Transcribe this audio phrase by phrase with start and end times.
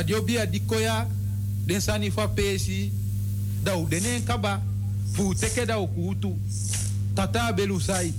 [0.00, 1.06] dat yo bia dikoya
[1.66, 2.90] den sani fa pesi
[3.62, 4.62] da u denen kaba
[5.12, 6.32] fu teke da ukutu
[7.14, 8.12] tata belu sai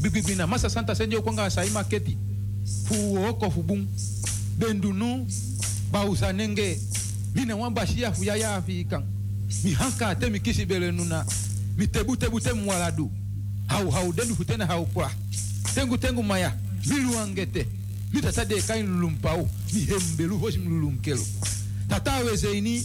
[0.00, 2.16] bibibina masa santa senjo kwanga sai maketi
[2.88, 3.86] fu oko fu bun
[4.58, 5.26] bendunu
[5.92, 6.80] ba usanenge
[7.34, 9.04] mine wan bashia fu yaya afikan
[9.64, 11.26] mi hanka te mi kisi bele nuna
[11.76, 13.10] mi tebu tebu te mwaladu
[13.66, 15.10] hau hau dendu futena hau kwa
[15.74, 16.56] tengu tengu maya
[16.86, 17.66] mi luangete
[18.14, 21.26] mitasa deka inlulumpa o mihembelu hoshi mlulunkelo
[21.88, 22.82] tata weze ini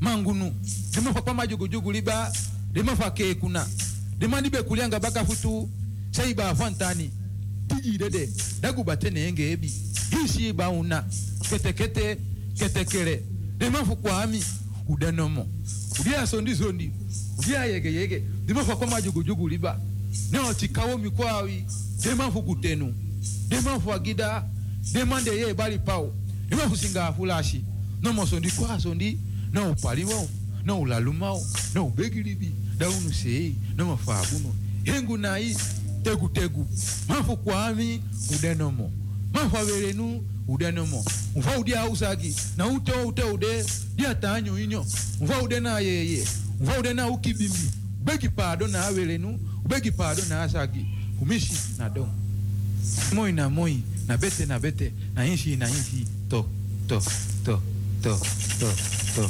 [0.00, 0.52] mangunu.
[0.94, 2.32] Dema fa limafa jugu jugu liba
[2.72, 3.66] dema fa ke limafa kekuna
[4.20, 5.68] limandibe kulianga baka futu
[6.10, 7.10] saiba afantani
[8.60, 9.72] dagu batene enge ebi.
[10.10, 11.04] Hisi ba una.
[11.48, 12.18] Kete kete
[12.54, 13.22] kete kere.
[13.58, 14.44] Dema ketekele kwa ami
[14.88, 15.46] udanomo
[16.00, 16.90] udia sondi zondi
[17.38, 18.22] udia yege yege.
[18.46, 19.80] Dema fa limafa jugu jugu liba.
[20.32, 21.64] Nyo tikawo mikwawi
[22.02, 22.94] dema limafu kutenu.
[23.50, 24.44] Dema fu agida
[24.92, 26.12] dema de ye bali pau
[26.48, 27.64] dema fu singa fulashi.
[28.02, 29.18] No mo sondi kwa sondi
[29.52, 30.28] no upaliwo
[30.64, 31.42] no ulalumao
[31.74, 34.54] no ubegilibi daunu sei no mafabuno.
[34.84, 35.56] Hengu nai
[36.02, 36.66] tegu tegu.
[37.08, 38.02] Mafu kwami
[38.34, 38.92] udenomo.
[39.32, 41.04] Mafu averenu udenomo.
[41.36, 43.64] Mfa udia usagi na ute ute ude
[43.96, 44.86] dia tanyo inyo.
[45.20, 46.26] Mfa ude na yeye
[46.60, 47.70] mfa ude na ukibimbi.
[48.00, 50.86] Ubegi pado na averenu ubegi pado na asagi.
[51.20, 52.08] Umishi na dom
[53.12, 56.44] moi na moi na bete na bete na inshi na inshi to
[56.88, 56.98] to
[57.44, 57.60] to
[58.02, 58.12] to
[58.60, 58.70] to
[59.14, 59.24] to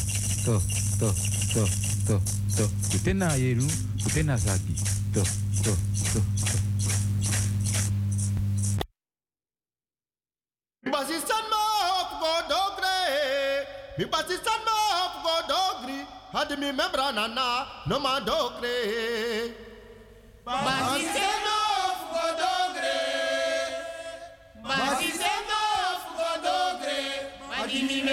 [0.44, 0.54] to
[0.98, 1.10] to
[1.54, 1.62] to
[2.06, 2.20] to
[2.56, 2.64] to
[2.94, 3.66] ute na yeru
[4.06, 4.74] ute na zagi
[5.14, 5.22] to
[5.64, 5.72] to
[6.14, 6.60] to to
[10.90, 12.98] Basistan ma hop go dogre.
[13.98, 15.98] Mi basistan ma hop go dogri.
[16.32, 18.74] Had mi membra nana no ma dogre.
[20.46, 21.39] Basistan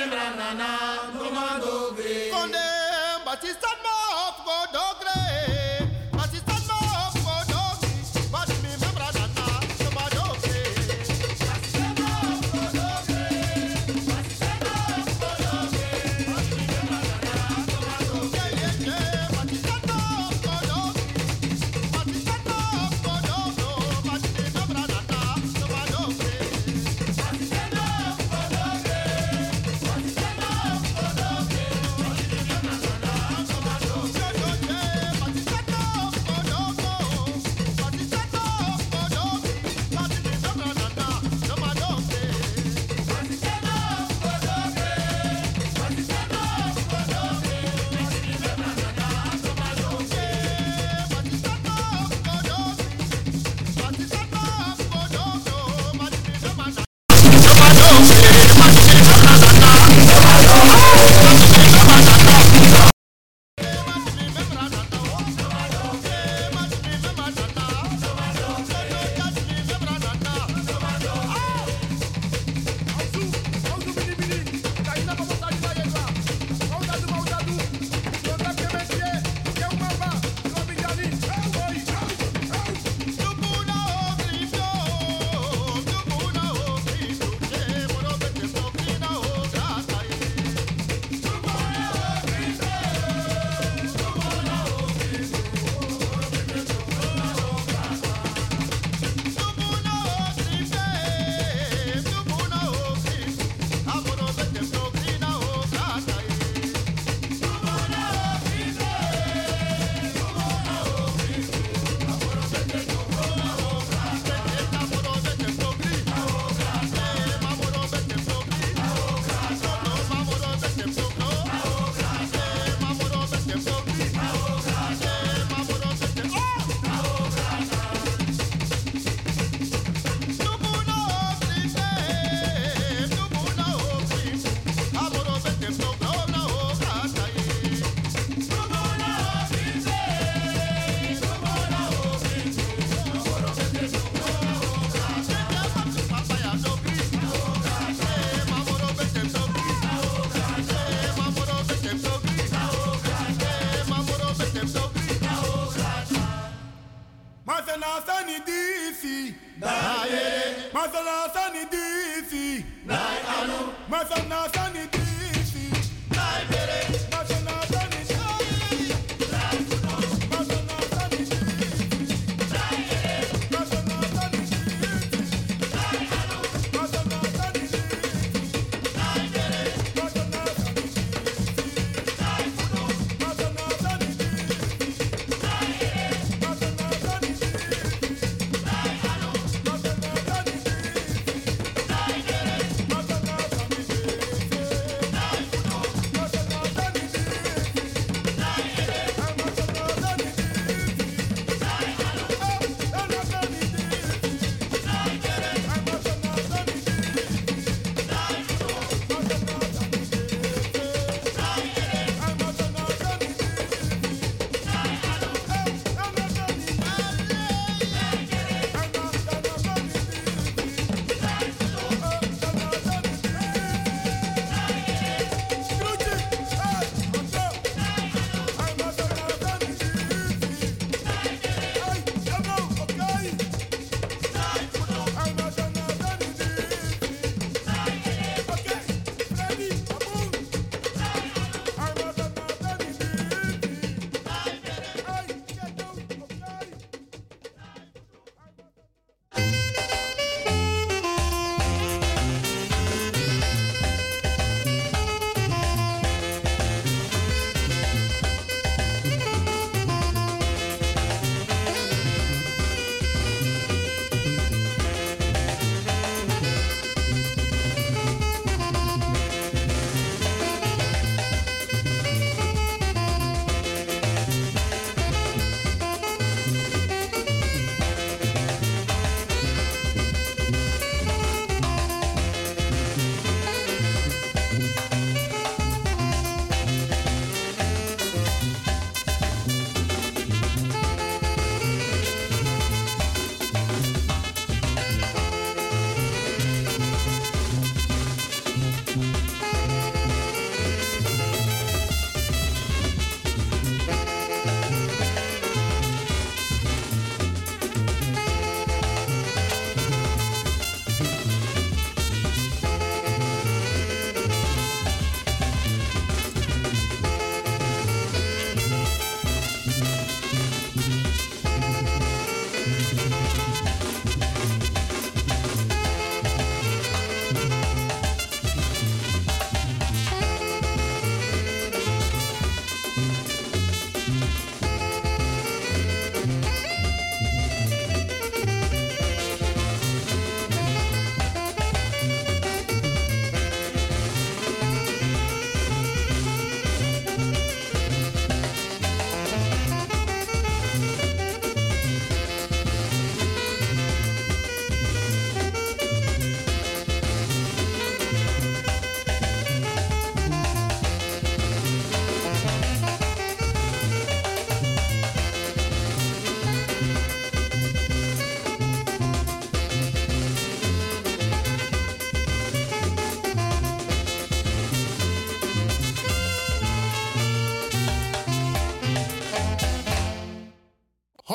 [0.09, 2.27] na na na, no man do but.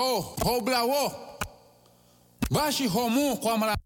[0.02, 1.12] Ho, ho blawo.
[2.50, 3.76] Bashi homu kwa mara.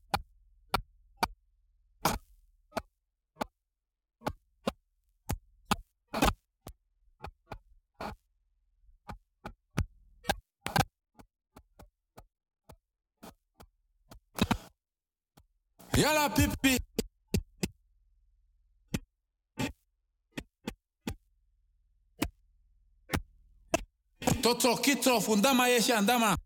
[24.47, 26.37] totsokitsofu ndama yeshi andama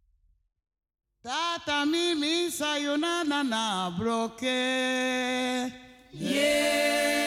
[1.23, 4.47] tata mimi sayonana na broke
[6.13, 7.20] yeah.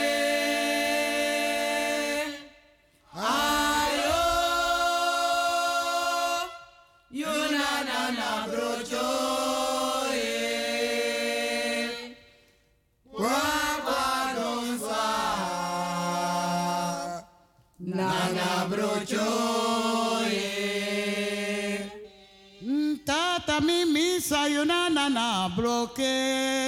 [25.49, 26.62] bloqueé.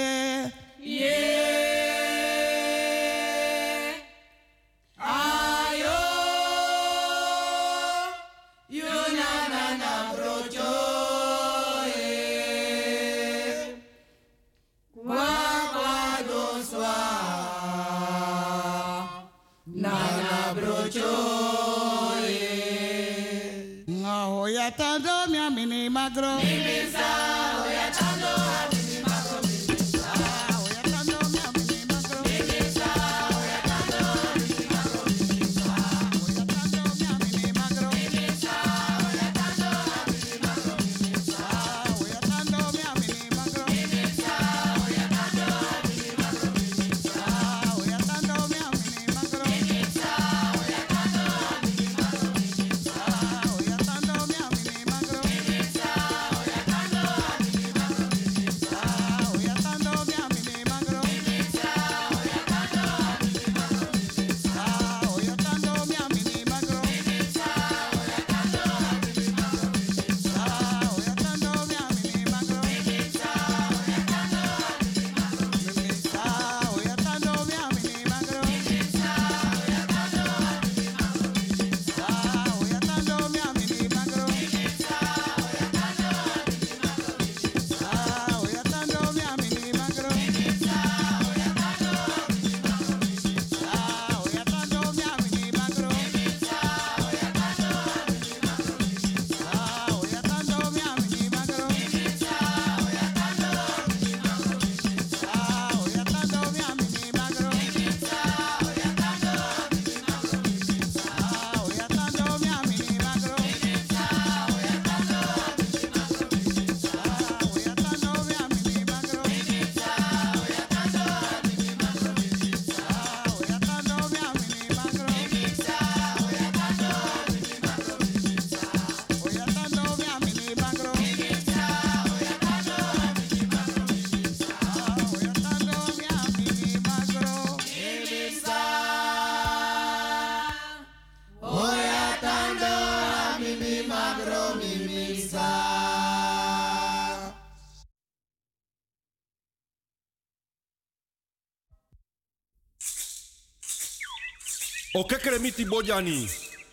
[155.45, 156.29] Miti bojani.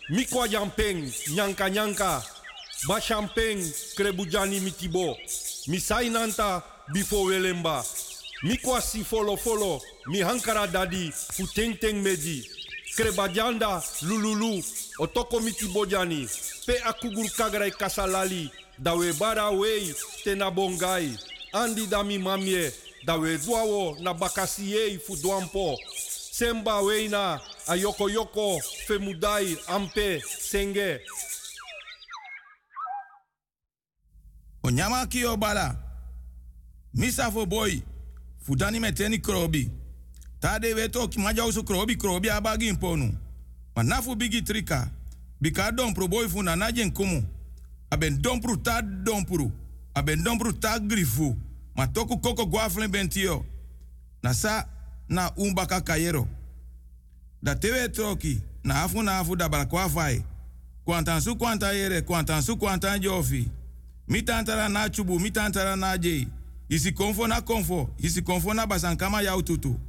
[0.09, 2.23] Mikwa yampeng, nyanka nyanka.
[2.87, 3.61] Ba champeng,
[3.95, 5.17] krebujani mitibo.
[5.67, 7.85] Misai nanta, bifo welemba.
[8.43, 12.49] Mikwa si folo folo, mi hankara dadi, fu teng meji.
[12.95, 14.63] Krebajanda, lululu,
[14.99, 16.27] otoko miti bojani.
[16.65, 21.15] Pe akugur kagrai kasalali, dawe bara wei, tena bongai.
[21.53, 22.71] Andi dami mamie,
[23.05, 25.77] dawe duawo na bakasiei fu duampo.
[26.33, 30.99] Semba weina, a yoko femudai, ampe, senge.
[34.63, 35.75] O nyama ki o bala.
[36.95, 37.83] Misa fo boy.
[38.41, 39.69] Fudani meteni krobi.
[40.39, 43.13] Tade weto ki maja usu krobi krobi abagi imponu.
[43.75, 44.89] Manafu bigi trika.
[45.39, 47.23] Bika dompru boy fu na najen kumu.
[47.91, 49.51] Aben dompru ta dompru.
[49.93, 51.35] Aben dompru ta grifu.
[51.75, 53.45] Ma toku koko guaflen bentio.
[54.23, 54.65] Na sa
[55.13, 56.27] na umbaka kayero.
[57.41, 58.41] Da tewe troki.
[58.63, 60.23] Na afu na afu da balakwa fai.
[60.85, 63.47] Kwantan su kwanta yere, kwantan su kwantan jofi.
[64.07, 66.27] Mi tantara na chubu, mi tantara na jei.
[66.69, 69.79] Isi konfo na konfo, isi konfo na basankama yau tutu.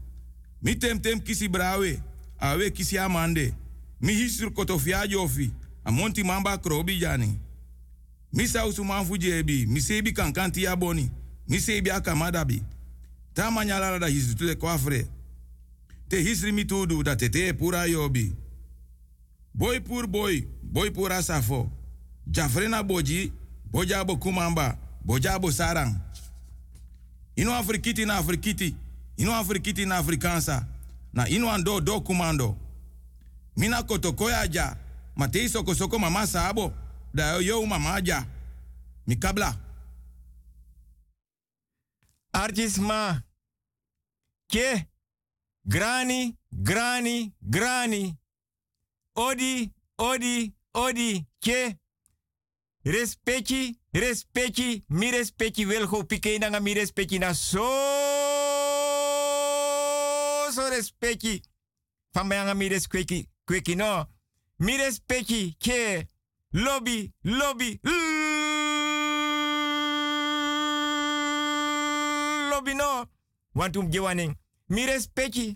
[0.62, 2.02] Mi tem tem kisi brawe,
[2.38, 3.54] awe kisi amande.
[4.00, 5.52] Mi hisur kotofia jofi,
[5.84, 7.38] a monti mamba krobi jani.
[8.32, 11.10] Misa usuman fujebi, misebi kankanti ya boni,
[11.48, 12.62] misebi akamadabi.
[13.34, 15.06] Ta manyala da hisu tu de kwafre.
[16.14, 18.32] Te hisri mi tudu da tete pura yobi.
[19.52, 21.70] Boy pur boy, boy pura safo.
[22.26, 23.32] Jafrena boji,
[23.72, 25.96] boja bo kumamba, boja bo sarang.
[27.36, 28.76] Ino afrikiti na afrikiti,
[29.16, 30.66] ino afrikiti na afrikansa.
[31.12, 32.56] Na ino ando do kumando.
[33.56, 34.76] Mina kotokoya ja,
[35.16, 36.72] matei soko soko mama sabo,
[37.14, 38.24] da yo yo mama ja.
[39.06, 39.56] Mi kabla.
[42.32, 43.22] Artisma.
[44.48, 44.93] Ke.
[45.66, 48.18] Grani, grani, grani.
[49.14, 51.26] Odi, odi, odi.
[51.40, 51.78] Ke.
[52.84, 57.64] Respecti, respecti, mi respecti welgo pike nanga mi respecti na so
[60.52, 61.40] so respecti.
[62.12, 64.04] Van mij anga mi respecti, kweki no.
[64.56, 66.06] Mi respecti ke
[66.50, 67.80] lobby, lobby,
[72.50, 73.04] lobby no.
[73.54, 74.36] Want um gewaning.
[74.74, 75.54] Mi respecti.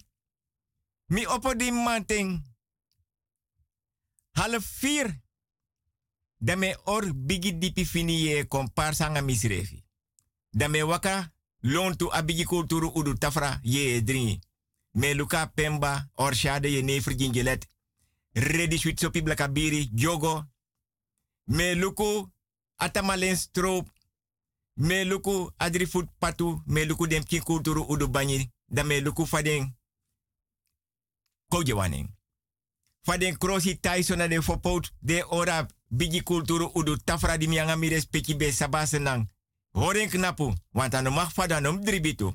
[1.07, 2.43] Mi oppo di manting.
[4.31, 5.23] Half vier.
[6.37, 9.85] Dame or bigi dipi fini ye komparsa nga misrefi.
[10.51, 14.41] Dame waka lontu abigi kulturu udu tafra ye dringi.
[14.93, 17.69] Me luka pemba or shade ye nefer gingelet.
[18.35, 20.45] Ready sweet sopi blakabiri jogo.
[21.47, 22.31] Me luku
[22.77, 23.89] atamalen stroop.
[24.77, 26.63] Me luku adri food patu.
[26.67, 28.07] Me luku dem kin kulturu udu.
[28.69, 29.77] Dame luku faden.
[31.49, 32.09] Koje waning.
[33.03, 33.79] Faden krosi
[34.17, 39.29] na de fopot de ora bigi kulturu udu tafra di mianga mi respecti be sabasenang.
[39.73, 42.35] Horen knapu, want anu mag fadanum dribitu.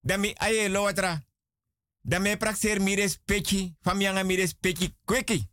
[0.00, 1.22] Dami aye lowatra.
[2.02, 4.36] Dami praxer mi respecti, famianga mi
[5.04, 5.48] kweki.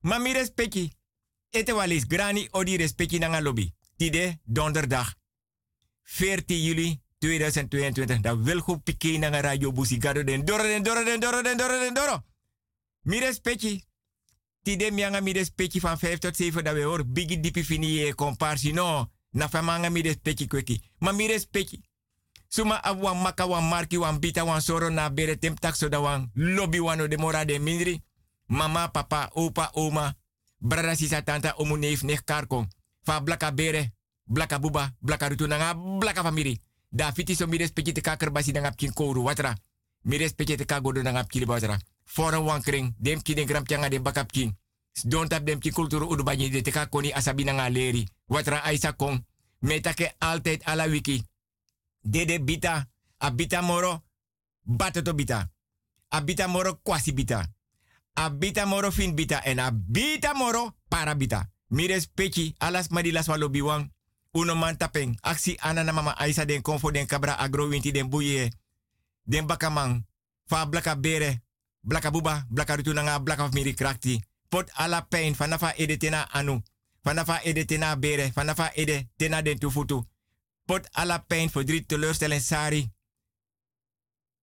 [0.00, 0.92] Ma mi respecti.
[1.50, 1.72] Ete
[2.06, 3.74] grani odi respecti nanga lobby.
[3.96, 5.06] Tide donderdag.
[6.02, 8.20] 14 juli 2022.
[8.20, 11.94] Da wilgo pike nanga radio busigado den doro den doro den doro den doro den
[11.94, 12.22] doro.
[13.02, 13.84] Mi respecti.
[14.62, 18.14] Tide mianga mi respecti van 5 tot 7 dat we hoor bigi dipi fini ye
[18.14, 19.10] comparsi no.
[19.30, 20.80] Na famanga mi respecti kweki.
[20.98, 21.80] Ma mi respecti.
[22.48, 26.30] Suma awan maka marki wan bita wan soro na bere tem tak so da wan
[26.34, 28.02] lobby wano de mora de mindri.
[28.46, 30.14] Mama, papa, opa, oma,
[30.58, 32.68] brada, sisa, tanta, omu, neef, nech, karkon.
[33.02, 33.92] Fa blaka bere,
[34.24, 36.60] blaka buba, blaka rutu nanga, blaka famiri.
[36.94, 39.54] Da fiti so mi respecti te basi nanga pkin kouru watra.
[40.02, 41.78] Mi respecti te kagodo nanga pkili watra.
[42.04, 44.30] Foran wan kring, dem ki den gram tianga den bakap.
[45.02, 48.08] Don't tap dem kulturu udu banyi de teka koni asabi nanga leri.
[48.26, 49.24] Watra aisa kong.
[49.58, 51.24] Metake altijd ala wiki.
[52.00, 52.86] Dede bita,
[53.18, 54.02] abita moro,
[54.62, 55.50] batato bita.
[56.08, 57.46] Abita moro kwasi bita.
[58.12, 61.50] Abita moro fin bita en abita moro para bita.
[61.68, 63.93] Mi respecti alas madilas walo biwang.
[64.34, 65.18] Uno man tapeng.
[65.22, 68.50] Aksi ana na mama aisa den konfo den kabra agro winti den buye.
[69.22, 70.04] Den bakamang.
[70.48, 71.42] Fa blaka bere.
[71.82, 72.46] Blaka buba.
[72.50, 72.92] Blaka rutu
[73.22, 74.22] blaka miri krakti.
[74.48, 75.34] Pot ala pain.
[75.34, 76.62] Fanafa ede tena anu.
[77.04, 78.32] Fanafa ede tena bere.
[78.32, 80.04] Fanafa ede tena den tufutu.
[80.66, 82.92] Pot ala pain voor drie teleurstelling sari.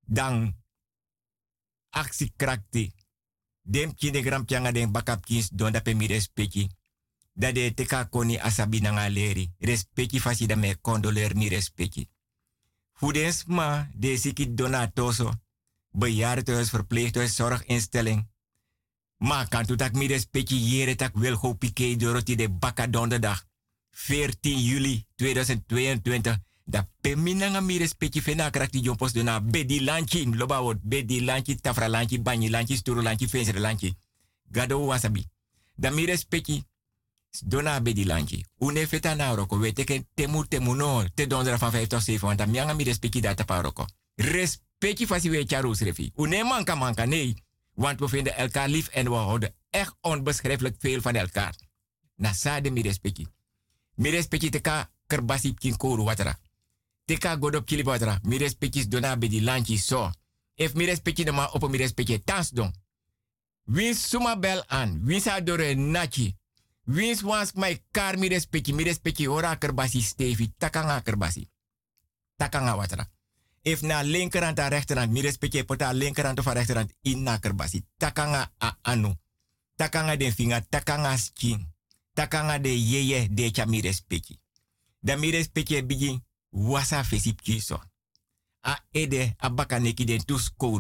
[0.06, 0.56] Dan.
[1.90, 2.94] Aksi krakti.
[3.62, 6.08] Dem kinde gram pianga den bakap kins don da pe mi
[7.34, 7.40] respecti.
[7.40, 9.50] Da de teka koni asabi nanga leri.
[9.60, 12.10] Respecti fasi da me condoleer mi respecti.
[13.00, 15.32] Voedens ma de siki donatoso.
[16.72, 18.30] Verpleeghuis, zorginstelling.
[19.18, 23.50] Ma kan tu tak mi respecti jere tak go pike doroti de baka donderdag.
[23.92, 26.40] 14 juli 2022.
[26.66, 30.26] Da peminanga mi respecti fena krakti jompos de na bedi lanchi.
[30.26, 33.98] Loba wot bedi lanchi, tafra lanchi, banyi lanchi, sturu lanchi, fensere lanchi.
[34.52, 35.26] Gado wasabi.
[35.76, 36.64] Da mi respecti
[37.40, 38.46] dona bedi lanchi.
[38.58, 39.58] Une feta na roko.
[39.58, 41.06] We teke temu temu.
[41.14, 42.26] Te dondra van 5 tot 7.
[42.26, 43.86] Want da mianga mi respecti data pa roko.
[44.16, 45.82] Respecti fasi we charus.
[46.16, 47.36] Une manka manka nee.
[47.74, 51.56] Want we vinden elkaar lief en we houden echt onbeschrijfelijk veel van elkaar.
[52.16, 53.28] Na sade mi respecti.
[53.96, 56.40] Mi respecti teka kerbasi kin koru watera.
[57.06, 57.84] Teka godop kili.
[58.24, 60.12] Mi respecti dona bedi lanchi so.
[60.56, 62.74] If mi respecti de ma opo mi respecti tans don.
[63.64, 65.02] Wins suma bel aan.
[65.06, 66.36] Wins adore nachi.
[66.92, 68.74] Wins wans my kar mi respecti.
[68.74, 70.04] Mi respecti ora kerbasi.
[70.58, 71.50] Takanga kerbasi.
[72.38, 73.08] Takanga watera.
[73.64, 77.86] If na linkerhand a rechterhand, mi respecte pota linkerhand of rechterhand in na kerbasi.
[77.98, 79.16] Takanga a anu.
[79.76, 81.68] Takanga den finga, takanga skin.
[82.14, 84.40] Takanga de yeye de cha mi respecte.
[85.00, 87.82] Da mi respecte bigi wasa fesip kiso.
[88.62, 90.38] A ede a baka neki den tu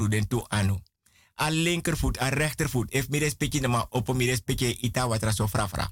[0.09, 0.81] den tu anu.
[1.35, 2.93] A linkervoet, a rechtervoet.
[2.93, 5.91] If mi respecte na ma opo mi respecte ita watra so fra fra.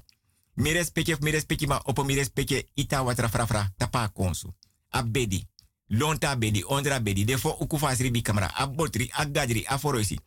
[0.60, 4.54] Mi respecte of mi respecte ma opo mi respecte ita watra fra fra tapa konsu.
[4.88, 5.48] Abedi.
[5.86, 7.24] Lonta abedi, ondra abedi.
[7.24, 8.54] Defo uku fasri bi kamera.
[8.54, 10.18] Abotri, agadri, aforoisi.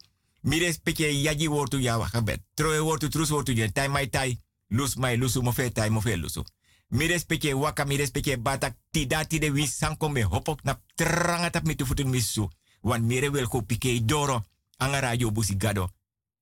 [0.41, 2.41] Mi respecte yaji wortu ya wakabet.
[2.53, 3.71] Troe wortu trus wortu jen.
[3.71, 4.39] Tai mai tai.
[4.67, 6.43] Lus mai lusu mo fe tai mo fe lusu.
[6.87, 7.07] Mi
[7.53, 12.09] waka mi respecte batak tida tide wi sanko me hopok na tranga tap mi tufutun
[12.09, 12.49] misu.
[12.81, 13.63] Wan mire wel ko
[14.01, 14.43] doro.
[14.77, 15.89] Anga radio busi gado.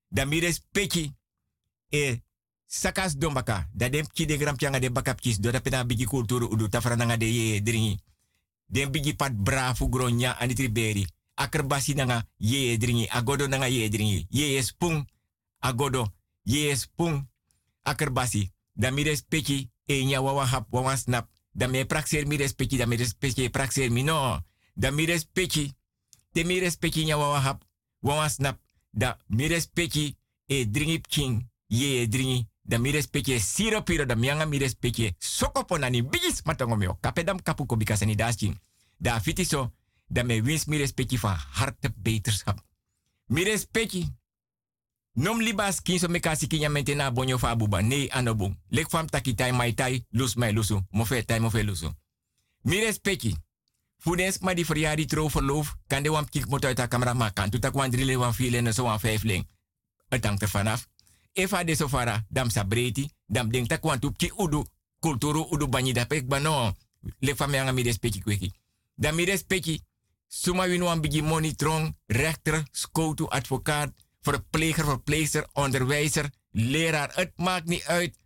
[0.07, 1.13] Da mi respecte
[1.89, 2.21] e
[2.71, 3.67] sakas dombaka.
[3.73, 5.39] Da dem ki de gram de bakap kis.
[5.39, 7.99] Do pena bigi kulturu udu tafra nanga de ye dringi.
[8.65, 11.05] Den bigi pat brafu gronya anitri beri.
[11.35, 13.07] Akerbasi nanga ye dringi.
[13.09, 14.27] Agodo nanga ye dringi.
[14.29, 15.05] Ye spung.
[15.59, 16.13] Agodo.
[16.43, 17.27] Ye spung.
[17.83, 18.51] Akerbasi.
[18.73, 21.27] Da mi respecte e nya wawa hap wawa snap.
[21.51, 22.37] Da me praxer mi.
[22.37, 24.39] Da mi respecte praxer mi no.
[24.73, 25.75] Da mi respecte.
[26.31, 26.61] Te mi
[27.05, 27.63] nya hap
[28.27, 28.59] snap.
[28.91, 29.47] Da mi
[30.47, 31.49] e dringi king.
[31.67, 32.50] Ye dringi.
[32.63, 35.15] Da mi respecte siro piro da mianga mi respecte.
[35.17, 36.97] Soko ponani bigis matongo meo.
[36.99, 38.59] Kapedam kapu ko bikasani dasking.
[38.97, 39.71] Da fiti so.
[40.07, 40.77] Da me wins mi
[41.21, 42.59] van harte beterschap.
[43.25, 44.19] Mi respecte.
[45.13, 47.81] Nom libas kin so me kasi kinya bonyo fa buba.
[47.81, 48.57] Nee anobung.
[48.69, 50.05] Lek fam taki tai mai tai.
[50.09, 50.81] Lus mai lusu.
[50.91, 51.91] Mofe tai mofe lusu.
[52.61, 53.35] Mi respecte.
[53.97, 55.75] Fudens ma di verjari tro verloof.
[55.87, 57.49] Kan de wam kik moto uit de camera maar kan.
[57.49, 58.33] Toetak wan drie wan
[58.73, 59.47] zo wan vijf ling.
[60.09, 60.90] Het vanaf.
[61.33, 62.25] Efa de sofara.
[62.29, 63.09] Dam sabreti.
[63.25, 64.65] Dam ding tak wan tup ki udu.
[64.99, 66.73] Kulturu udu banyi da pek bano.
[67.19, 68.51] Lek fam yanga mi respecte kweki.
[68.95, 69.79] Dan mi respecte.
[70.27, 71.95] Suma winu wan bigi monitron.
[72.05, 72.63] Rechter.
[72.71, 77.11] Skotu advocaat verpleger, verpleegster, onderwijzer, leraar.
[77.15, 78.17] Het maakt niet uit.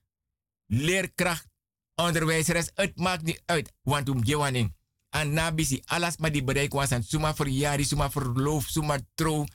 [0.67, 1.47] Leerkracht,
[1.95, 3.73] onderwijzeres, het maakt niet uit.
[3.81, 4.75] Want om gewaning.
[5.09, 9.45] En nabisi, alles maar die bereik was aan suma verjari, suma verloof, suma trouw,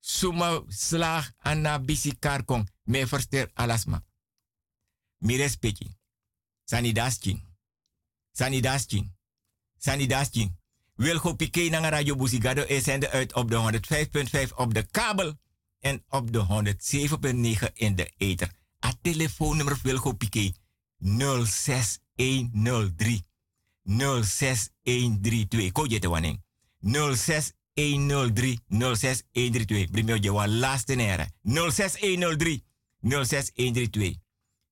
[0.00, 2.70] suma slag, en nabisi karkong.
[2.82, 4.02] Me verster alles maar.
[5.18, 5.96] Mi respecti.
[6.64, 7.42] Sani daskin.
[8.32, 9.16] Sani daskin.
[9.78, 10.58] Sani daskin.
[10.94, 13.80] Wilgo Piqué naar Radio Busigado zenden uit op de
[14.46, 15.38] 105.5 op de kabel
[15.78, 16.46] en op de
[17.68, 18.52] 107.9 in de ether.
[18.84, 20.52] A telefoonnummer Wilgo Piqué
[20.98, 23.24] 06103
[23.84, 25.72] 06132.
[25.72, 26.08] Ko je te
[27.74, 29.90] waning 06103 06132.
[29.90, 32.64] Brimio je wa laatste nere 06103
[33.00, 34.18] 06132.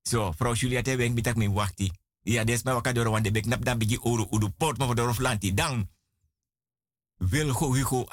[0.03, 1.93] So, vrouw Juliette wenk bitak me wachti.
[2.23, 5.15] Ja, des me wakadoro wan de bek nap dan bigi oru udu port me voor
[5.15, 5.55] flanti.
[5.55, 5.89] Dan
[7.19, 8.07] Wilgo Hugo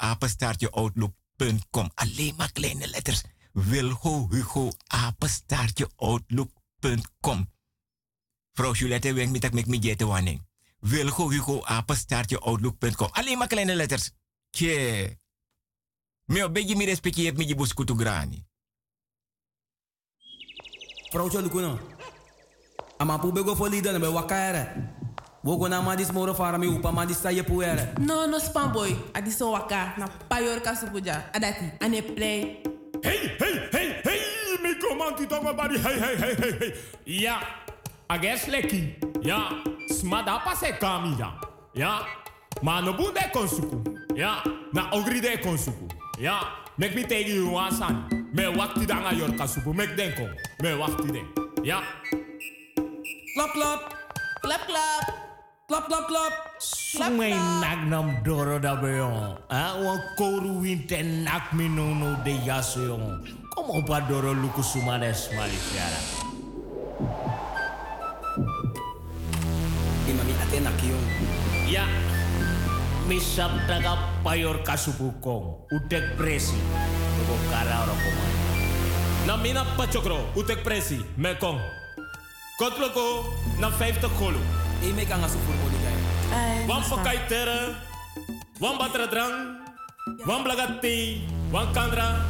[0.70, 1.90] outlook.com.
[1.94, 3.22] Alleen maar kleine letters.
[3.52, 7.50] Wilgo Hugo apenstaartje outlook.com.
[8.52, 10.46] Vrouw Juliette wenk me tak mek me jete waning.
[10.80, 13.08] Wilgo Hugo apenstaartje outlook.com.
[13.12, 14.10] Alleen maar kleine letters.
[14.56, 15.18] Tje.
[16.32, 18.44] Meo begi mi respecti heb mi jibus kutu grani.
[21.12, 21.78] Vrouw Cholukuno.
[22.98, 24.64] Ama pu bego fo lida na be wakaere.
[25.44, 27.92] Wogo na madis moro fara mi upa madis sa ye puere.
[27.98, 28.96] No, no spam boy.
[29.14, 31.32] Adi so waka na payor kasupuja.
[31.34, 31.72] Adati.
[31.80, 32.62] Ane play.
[33.02, 34.20] Hey, hey, hey, hey,
[34.62, 36.74] mi komanti tongo bari, hey, hey, hey, hey, hey.
[37.04, 37.40] Ja,
[38.08, 38.96] ages leki.
[39.22, 39.50] Ja,
[39.88, 41.40] smada pase kami ja.
[41.74, 42.06] Ja,
[42.62, 43.82] ma no bunde konsuku.
[44.16, 44.42] Ja,
[44.72, 45.88] na ogri de konsuku.
[46.18, 46.40] Ja,
[46.78, 48.08] mek mi tegi you wasan.
[48.32, 50.28] Me wakti danga yor kasupu, mek denko.
[50.62, 51.26] Me wakti den.
[51.64, 51.82] Ja.
[53.34, 53.80] Klap, klap.
[54.40, 55.04] Klap, klap.
[55.68, 56.32] Klap, klap, klap.
[56.58, 59.36] Sumay nak nam doro da beyon.
[59.50, 63.26] Ah, wan koru winte nak mi no no de yaso yon.
[63.52, 66.00] Kom op a doro luku sumades malifiara.
[70.08, 71.04] Imami ate nak yon.
[71.68, 72.05] Ya.
[73.06, 73.94] Misap taga
[74.26, 75.70] payor kasupukong.
[75.70, 76.58] Utek presi.
[77.14, 78.32] Tuko kara oro komay.
[79.30, 81.62] Na mina pachokro, utek presi, mekong.
[82.58, 83.30] Kotloko,
[83.62, 84.42] na 50 golo.
[84.82, 85.96] E me kan asu voor body guy.
[86.66, 87.78] Wan pakai tere,
[88.58, 89.54] wan batra drang,
[90.26, 91.22] wan blagati,
[91.54, 92.26] wan kandra.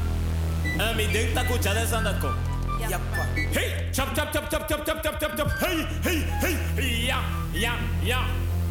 [0.77, 1.89] En mi denk taku chades
[2.21, 2.37] kom.
[2.85, 3.25] Yappa.
[3.57, 5.49] Hey, chap chap chap chap chap chap chap chap.
[5.57, 6.21] Hey, hey,
[6.77, 7.09] hey.
[7.09, 7.25] Ja,
[7.57, 7.73] ja,
[8.05, 8.21] ja.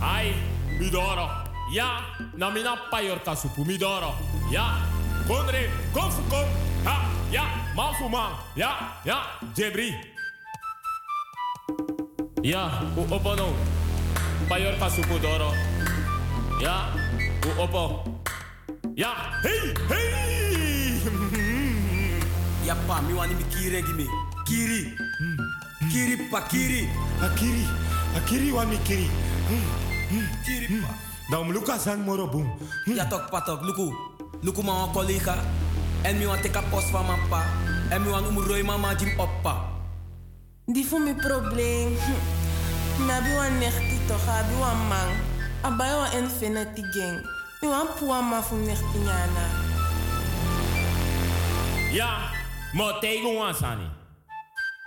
[0.01, 0.33] Ai,
[0.77, 1.44] midoro.
[1.73, 2.01] Ya,
[2.37, 4.13] namina payorka su pumidoro.
[4.51, 4.77] Ya,
[5.27, 6.45] konre, konfu kom.
[6.85, 8.29] Ha, ya, ja.
[8.55, 8.69] Ya,
[9.03, 9.17] ya,
[9.55, 9.95] jebri.
[12.43, 13.53] Ya, u opono.
[14.47, 15.51] Payorka su pumidoro.
[16.61, 16.93] Ya,
[17.47, 18.03] u opo.
[18.95, 21.01] Ya, hey, hey.
[22.65, 24.05] ya pa, mi wani mi kiri gimi.
[24.05, 24.45] Hmm.
[24.45, 24.93] Kiri.
[25.91, 26.87] Kiri pa, kiri.
[27.21, 27.65] Akiri,
[28.17, 29.09] akiri wani kiri.
[30.45, 31.14] Kiri pa.
[31.29, 32.53] Dan luka san moro boom.
[32.85, 33.93] Ja tok patok, luku.
[34.41, 35.35] Luku ma collega.
[36.01, 37.43] En mi wan teka post van mijn pa.
[37.89, 39.65] En mi wan umroi mama jim oppa.
[40.65, 41.97] Die voor mijn probleem.
[41.97, 43.05] Hm.
[43.05, 45.09] Na bi wan nechti toch, abi wan man.
[45.61, 47.25] Abai wan infinity gang.
[47.61, 49.45] Mi wan puwa ma fu nechti nyana.
[51.91, 52.17] Ja,
[52.73, 53.79] maar tegen ons aan.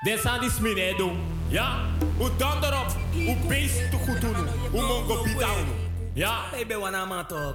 [0.00, 1.12] Dit zijn die sminedo.
[1.48, 1.80] Ja,
[2.16, 2.96] hoe dan erop.
[3.12, 4.48] Hoe beest te goed doen.
[4.70, 5.87] Hoe mongo bidaan.
[6.18, 6.50] Ja.
[6.50, 7.54] Baby, wana man toch.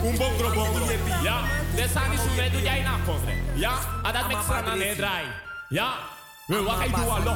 [0.00, 0.92] Hoe mongo bongo.
[1.22, 1.40] Ja,
[1.74, 3.20] dit zijn die sminedo jij na komt.
[3.54, 5.32] Ja, en dat met z'n aan het draaien.
[5.68, 5.94] Ja,
[6.46, 7.34] we wat hij doet allo.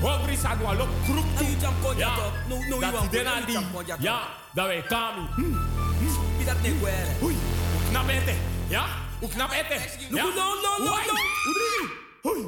[0.00, 0.88] Hongri sa doet allo.
[1.04, 1.96] Kroep toe.
[1.96, 2.14] Ja,
[2.80, 3.58] dat die.
[3.98, 4.20] Ja,
[4.54, 5.22] dat wij kami.
[6.38, 7.06] Is dat niet waar?
[7.22, 7.36] Oei,
[7.88, 8.36] knap eten.
[8.68, 8.84] Ja,
[9.20, 9.80] hoe knap eten.
[10.10, 10.92] Ja, No, no, no, no.
[12.30, 12.46] Oei,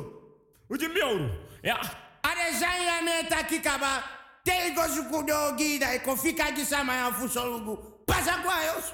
[0.67, 1.31] hoe je mioru.
[1.63, 1.79] Ja.
[2.21, 4.18] Ade zanya meta kikaba.
[4.49, 7.77] Tego sukudo gida e kofika gisama ya fusolugu.
[8.07, 8.85] Pasa kwa yos.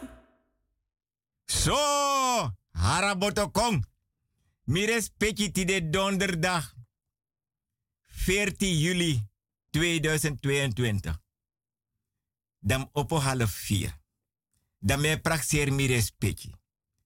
[1.47, 3.85] Zo, haraboto kong.
[4.67, 6.64] Mires peki tide donderdag
[8.27, 9.23] 14 juli
[9.73, 11.14] 2022.
[12.62, 13.93] Dam opo half vier.
[14.81, 16.55] Dam me praxeer mires peki.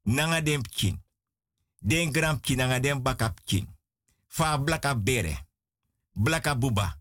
[0.02, 1.02] Nanga dem kin.
[1.78, 3.68] Den gram kin nanga dem bakap kin.
[4.26, 5.46] Fa blaka bere.
[6.12, 6.97] Blaka buba.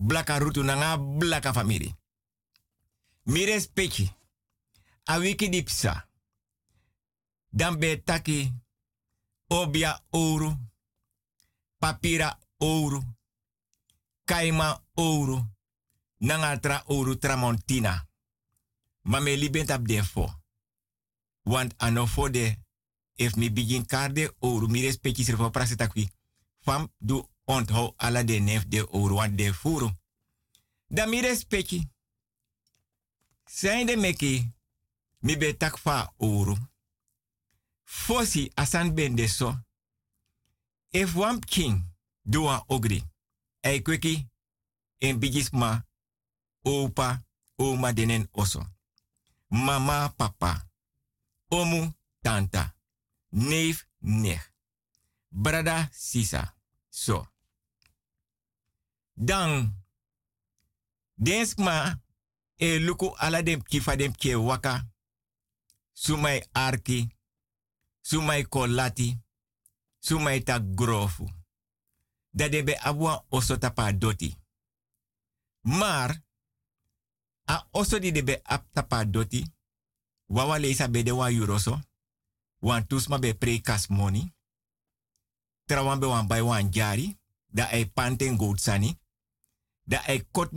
[0.00, 1.94] Blaka rutu nanga blaka family.
[3.22, 4.12] Mires peki.
[5.04, 6.08] A wiki dipsa.
[7.50, 8.52] Dan be taki
[9.46, 10.58] obia ouro,
[11.78, 13.02] papira ouro,
[14.24, 15.46] kaima ouro,
[16.18, 18.06] nangatra ouro tramontina.
[19.02, 20.28] Ma me li bent op den fo.
[21.42, 22.56] Want ano fo de,
[23.14, 26.08] if mi begin karde ouro, mi respecti sir fo prase takwi.
[26.60, 29.90] Fam du onthou ala de nef de ouro, want de furu.
[30.86, 31.88] Dan mi respecti.
[33.44, 34.52] Zijn de meki,
[35.18, 36.56] mi be tak fa ouro.
[37.84, 39.54] Fosi asan bende so.
[40.90, 41.84] If one king
[42.22, 43.02] do an ogri,
[43.60, 44.28] e kweki
[44.98, 45.86] en bigisma
[46.62, 47.24] opa
[47.56, 48.66] oma denen oso.
[49.48, 50.68] Mama papa,
[51.48, 52.74] omu tanta,
[53.28, 54.52] neef nech,
[55.28, 56.56] brada sisa.
[56.90, 57.26] So.
[59.20, 59.74] Dan,
[61.14, 62.02] densma
[62.56, 64.86] e luku ala dem kifa dem ke waka,
[65.92, 67.08] sumai arki,
[68.00, 69.18] sumai kolati,
[69.98, 71.26] sumai ta grofu.
[72.30, 73.58] Dat de be abwa oso
[73.98, 74.36] doti.
[75.60, 76.22] Maar,
[77.44, 79.44] a oso di de be ap doti,
[80.26, 81.80] wawa leisa be de yuroso,
[82.60, 84.32] wan tusma be pre kas money,
[85.64, 88.98] trawan be wan bay wan jari, da ay panten gold sani,
[89.88, 90.52] da ay kot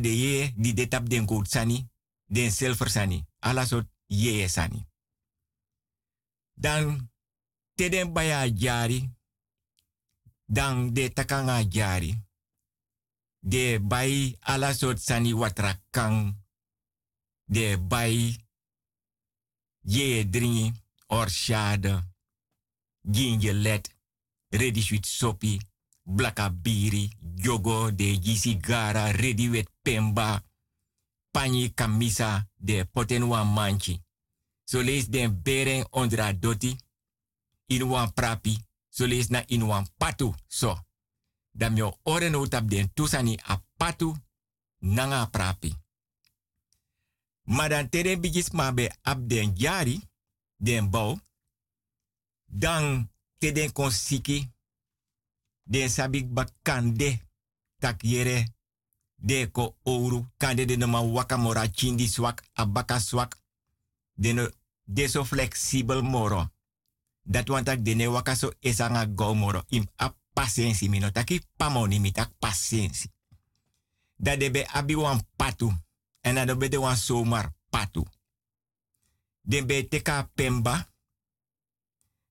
[0.00, 1.88] de ye di de tap den gold sani,
[2.24, 4.86] den silver sani, ala sot ye sani.
[6.54, 7.10] Dan
[7.74, 9.10] teden baya jari,
[10.46, 12.14] dan de takanga jari,
[13.40, 16.36] de bai ala sot sani watrakang,
[17.44, 18.36] de bai
[19.82, 20.72] ye dringi
[21.06, 22.02] orshade,
[23.02, 23.90] gingelet,
[24.50, 25.60] ready sweet sopi,
[26.62, 30.42] biri, jogo de gisigara, ready wet pemba,
[31.30, 34.02] pani kamisa de potenwa manchi.
[34.64, 36.76] So lees den beren onder a doti,
[37.66, 40.78] in wan prapi, so lees na in wan patu, so.
[41.52, 44.14] Dan yo oren out op den tusani a patu,
[44.78, 45.74] nanga prapi.
[47.42, 50.00] Maar dan tere bigis ma be ab den jari,
[50.56, 51.18] den bouw,
[52.46, 54.50] dan te den konsiki,
[55.66, 57.18] den sabik bakande,
[57.78, 58.46] tak yere,
[59.14, 63.36] de ko ouro, kande de nama wakamora chindi swak, abaka swak,
[64.14, 64.52] de
[64.86, 66.50] de so flexibel moro.
[67.22, 69.62] Dat want tak dene waka so esanga go moro.
[69.68, 73.10] Im a patiensi mino taki pamoni mi tak patiensi.
[74.16, 75.72] Dat de be abi wan patu.
[76.20, 78.04] En dat be de wan somar patu.
[79.40, 80.88] Den be teka pemba.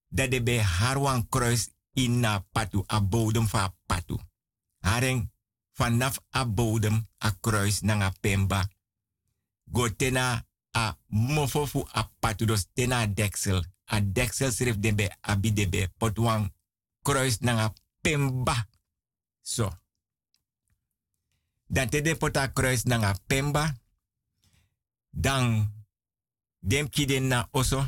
[0.08, 2.84] Dat de be har wan kruis in na patu.
[2.88, 4.20] A van patu.
[4.80, 5.32] Haren
[5.74, 6.46] vanaf a
[7.18, 8.70] a kruis na pemba.
[9.66, 13.64] Go tena a mofofu a patu dos tena deksel.
[13.86, 16.54] A deksel schrift debe abi debe potwang
[17.02, 18.68] kruis nanga pemba.
[19.42, 19.72] So.
[21.68, 23.74] Dan te de pota kruis nanga pemba.
[25.10, 25.74] Dan
[26.60, 27.86] dem kiden na oso.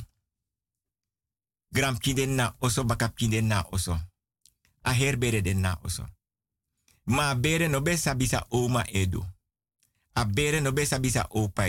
[1.72, 4.00] Gram kiden na oso bakap kiden na oso.
[4.82, 6.06] A herbere den na oso.
[7.04, 9.26] Ma bere no be sabisa oma edu.
[10.14, 11.64] A bere no be sabisa opa.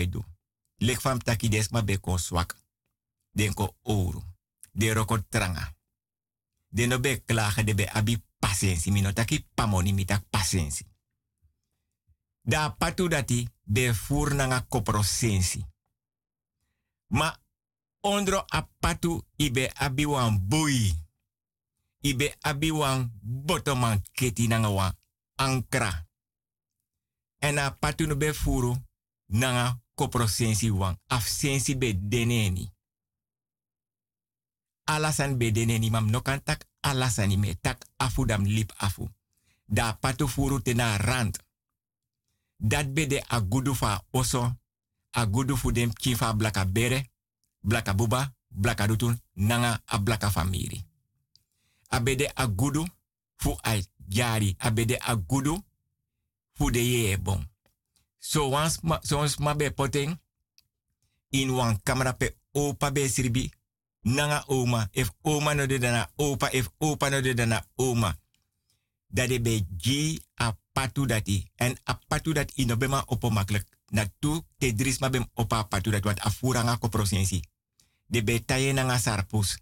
[0.79, 2.55] Lek fam taki desma be kon swak.
[3.31, 4.23] Den ouro.
[4.71, 5.75] De roko tranga.
[6.69, 7.23] De no be
[7.65, 8.91] de be abi pasensi.
[8.91, 10.85] Mino taki pamoni mi tak pasensi.
[12.41, 15.65] Da patu dati be fur nanga kopro sensi.
[17.07, 17.39] Ma
[18.01, 20.93] ondro a patu ibe abi wan bui.
[22.01, 24.95] Ibe abi wan botoman keti nanga
[25.35, 26.07] ankra.
[27.39, 28.75] En a patu no be furu
[29.27, 30.97] nanga kopro sensi wan.
[31.07, 32.71] Af sensi be deneni.
[34.85, 39.09] Alasan be deneni mam no kan tak alasani tak afu dam lip afu.
[39.67, 41.37] Da patu furu tena rand.
[42.57, 44.55] Dat be de agudu fa oso.
[45.11, 47.09] Agudu fu dem kifa blaka bere.
[47.61, 48.33] Blaka buba.
[48.49, 49.19] Blaka dutun.
[49.33, 50.85] Nanga a blaka famiri.
[51.89, 52.87] Abede agudu
[53.35, 54.55] fu a jari.
[54.59, 55.63] Abede agudu
[56.53, 57.47] fu de ye bon.
[58.19, 59.73] So once ma, so once ma be.
[61.31, 63.51] In wan camera pe opa be sirbi.
[64.01, 64.89] Nanga oma.
[64.91, 66.49] If oma no de dana opa.
[66.51, 68.17] If opa no de dana oma.
[69.07, 71.51] Dat de be gi a patu dati.
[71.55, 73.68] En a patu dat ino opo makkelijk.
[73.89, 76.03] Na tu te dris ma bem opa patu dat.
[76.03, 77.41] Want afura nga koprosensi.
[78.05, 79.57] De be taye na nga sarpus.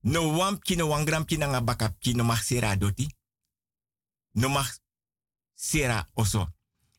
[0.00, 3.08] No wampki no wangrampki na nga bakapki no mag sera doti.
[4.32, 4.78] No mag
[5.54, 6.52] sera oso.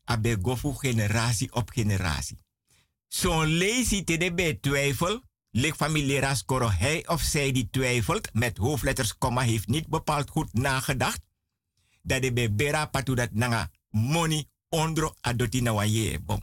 [0.04, 2.38] Abe gofu generatie op generatie.
[3.08, 5.24] Zo'n lazy te de be twijfel.
[5.56, 10.54] Lik familiera skoro hij of zij die twijfelt met hoofdletters, komma, heeft niet bepaald goed
[10.54, 11.22] nagedacht.
[12.02, 16.42] Dat de be bera patu dat nanga money ondro adoti na waye bom.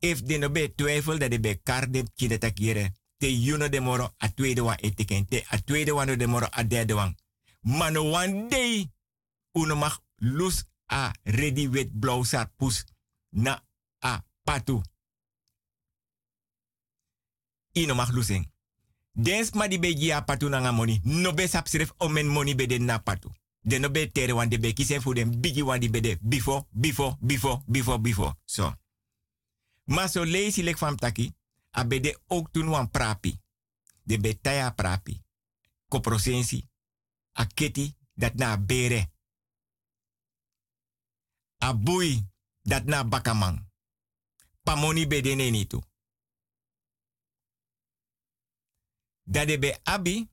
[0.00, 2.92] If de no be twijfel dat de be karde kine takire.
[3.16, 5.26] Te juno de moro a tweede wan eteken.
[5.26, 7.14] Te a tweede wan de moro a derde.
[7.60, 8.90] Mano one day.
[9.52, 12.84] Uno mag lus a ready wit blauw sarpus
[13.28, 13.62] na
[13.98, 14.80] a patu.
[17.72, 18.48] Ino mag lusing.
[19.12, 21.00] Dens ma di beji a patu na nga money.
[21.04, 23.28] No be sapsref omen money be den na patu.
[23.62, 26.16] De no be tere wan de be kise fu den bigi wan di be de
[26.20, 28.34] before, before, before, before, before.
[28.46, 28.72] So.
[29.90, 31.34] Ma so leesi lek fam taki.
[31.78, 33.40] A be de ook toen wan prapi.
[34.02, 35.22] De be taya prapi.
[35.88, 36.68] Koprosensi.
[37.38, 39.12] A keti dat na bere.
[41.64, 42.26] A bui
[42.62, 43.68] dat na bakamang.
[44.62, 45.80] Pamoni be de neni tu.
[49.22, 50.28] Dat be abi.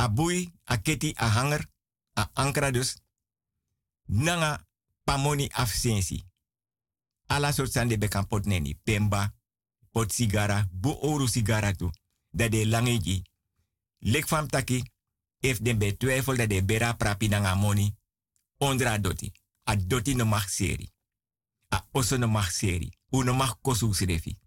[0.00, 1.66] A bui, a keti, a hanger,
[2.14, 2.96] a ankra dus.
[4.04, 4.66] Nanga
[5.04, 6.29] pamoni afsensi.
[7.30, 8.74] Ala soort san de be kan pot neni.
[8.74, 9.34] Pemba,
[9.90, 11.90] pot sigara, bu oru sigara tu.
[12.30, 13.22] Dat de langeji.
[13.98, 14.82] Lek fam taki.
[15.40, 17.96] If be twijfel dat de bera prapi nanga moni.
[18.58, 19.32] Ondra doti.
[19.64, 20.92] A doti no mag seri.
[21.68, 22.92] A oso no mag seri.
[23.10, 24.38] Uno mag kosu srefi.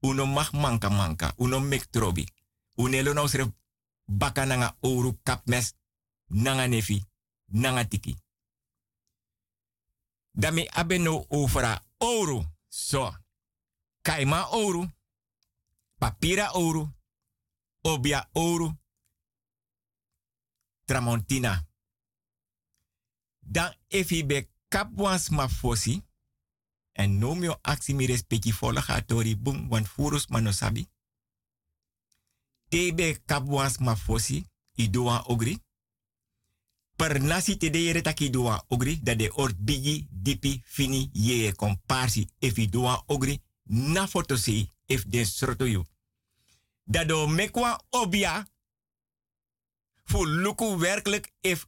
[0.00, 1.32] Uno mag manka manka.
[1.36, 2.26] Uno mek trobi.
[2.74, 3.48] Unelo no sref
[4.04, 5.74] baka nanga oru kapmes.
[6.26, 7.04] Nanga nefi.
[7.46, 8.16] Nanga tiki.
[10.34, 12.44] Dami abe no overa oru.
[12.68, 13.14] So.
[14.02, 14.90] Kaima oru.
[15.98, 16.88] Papira oru.
[17.82, 18.72] Obia oru.
[20.84, 21.66] Tramontina.
[23.40, 26.02] Dan efi be kapwans ma fosi.
[26.92, 28.52] En no mio aksi mi respecti
[28.86, 30.88] gatori bum wan furus manosabi.
[32.68, 34.46] Tebe kapwans ma fosi.
[34.76, 35.60] I doa ogri.
[37.02, 39.00] Per nasi te de taki doa ogri.
[39.02, 42.28] Dat de ort bigi dipi fini ye komparsi.
[42.38, 43.42] Efi doa ogri.
[43.62, 44.70] Na foto si.
[44.86, 45.84] If den sroto.
[46.84, 48.46] Dat do mekwa obia.
[50.04, 51.66] Voor luku werkelijk if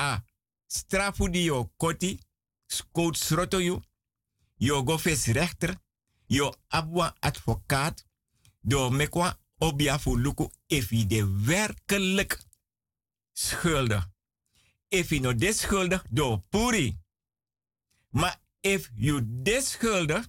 [0.00, 0.24] a
[0.66, 2.18] strafu die yo koti.
[2.66, 3.80] Skoot sroto you.
[4.56, 4.98] Yo go
[5.32, 5.80] rechter.
[6.26, 8.04] Yo abwa advocaat.
[8.60, 12.46] Do mekwa obia voor luku if je de werkelijk
[13.32, 14.14] schuldig.
[14.88, 16.98] If je no schuldig, do puri.
[18.10, 19.26] Maar if you
[19.60, 20.28] schuldig,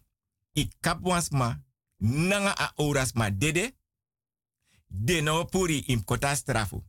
[0.53, 1.63] ik kapwans ma,
[1.97, 3.75] nanga a oras ma dede,
[4.87, 6.83] de no puri im kota strafu.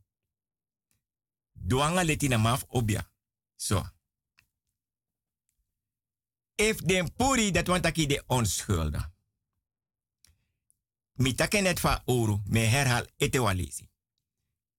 [1.53, 3.11] Doanga leti na maf obia.
[3.55, 3.83] So.
[6.55, 9.09] If den puri dat want aki de onschuldig.
[11.13, 13.89] Mi take net fa oru, me herhaal ete walisi.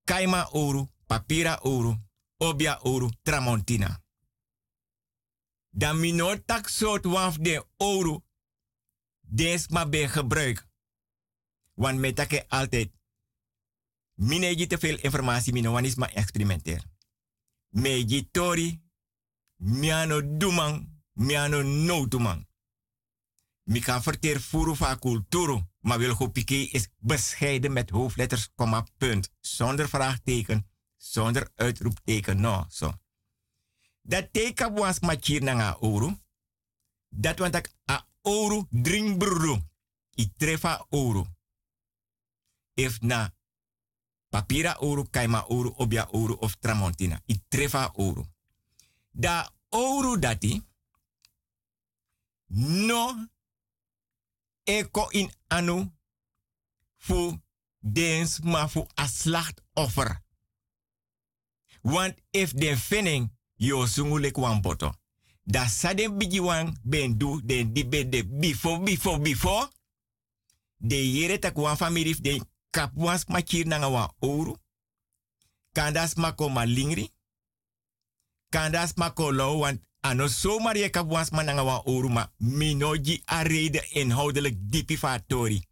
[0.04, 1.96] Kaima oru, papira oru,
[2.40, 4.02] obia oru, tramontina.
[5.70, 8.20] Dan mi no tak soort waf de oru,
[9.20, 10.68] des ma be gebruik.
[11.74, 12.90] Want me take altijd.
[14.14, 16.84] Mine te veel informatie, mine wan is ma experimenter.
[17.68, 18.82] Me tori,
[19.56, 22.48] miano dumang, miano no dumang.
[23.62, 29.32] Mi kan verteer furu va culturu, maar wil go is bescheiden met hoofdletters, komma, punt.
[29.40, 30.69] Zonder vraagteken,
[31.00, 32.92] zonder uitroepteken, no, zo.
[34.02, 36.18] Dat teka was machir nanga ouro.
[37.08, 39.58] Dat want ik a ouro drink bruru.
[40.14, 41.26] I trefa ouro.
[42.74, 43.34] If na
[44.28, 47.22] papira ouro, kaima ouro, obia ouro of tramontina.
[47.26, 48.26] I trefa ouro.
[49.10, 50.66] Da ouro dati
[52.46, 53.28] no
[54.64, 55.92] eko in anu
[56.96, 57.40] fu
[57.78, 60.22] dens ma fu a slachtoffer.
[61.82, 64.94] Want if den finning yo sungulek wan boto.
[65.44, 69.68] Da sade bigi wan ben du den di be de before before before.
[70.76, 74.56] De yere tak wan family de kap wans makir nanga wan ouro.
[75.72, 77.10] Kandas mako ma lingri.
[78.48, 83.22] Kandas mako lo want ano zomaar je kap wans man nanga wan ouro ma minoji
[83.24, 83.44] a
[83.92, 85.66] inhoudelijk dipi fatori.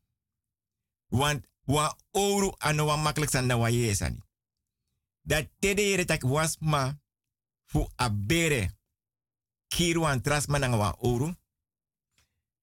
[1.09, 4.28] Want wa ouro ano wan makkelijk san yesani.
[5.29, 6.99] Dat tede yere tak was ma
[7.65, 8.77] fu abere
[9.69, 11.35] kiru an tras mananga wa ouro.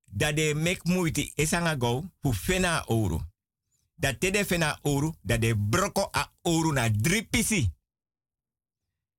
[0.06, 3.22] Dat de mek moeite esanga go fu fena ouro.
[3.96, 7.72] Dat tede fena ouro, dat de broko a ouro na drie pisi.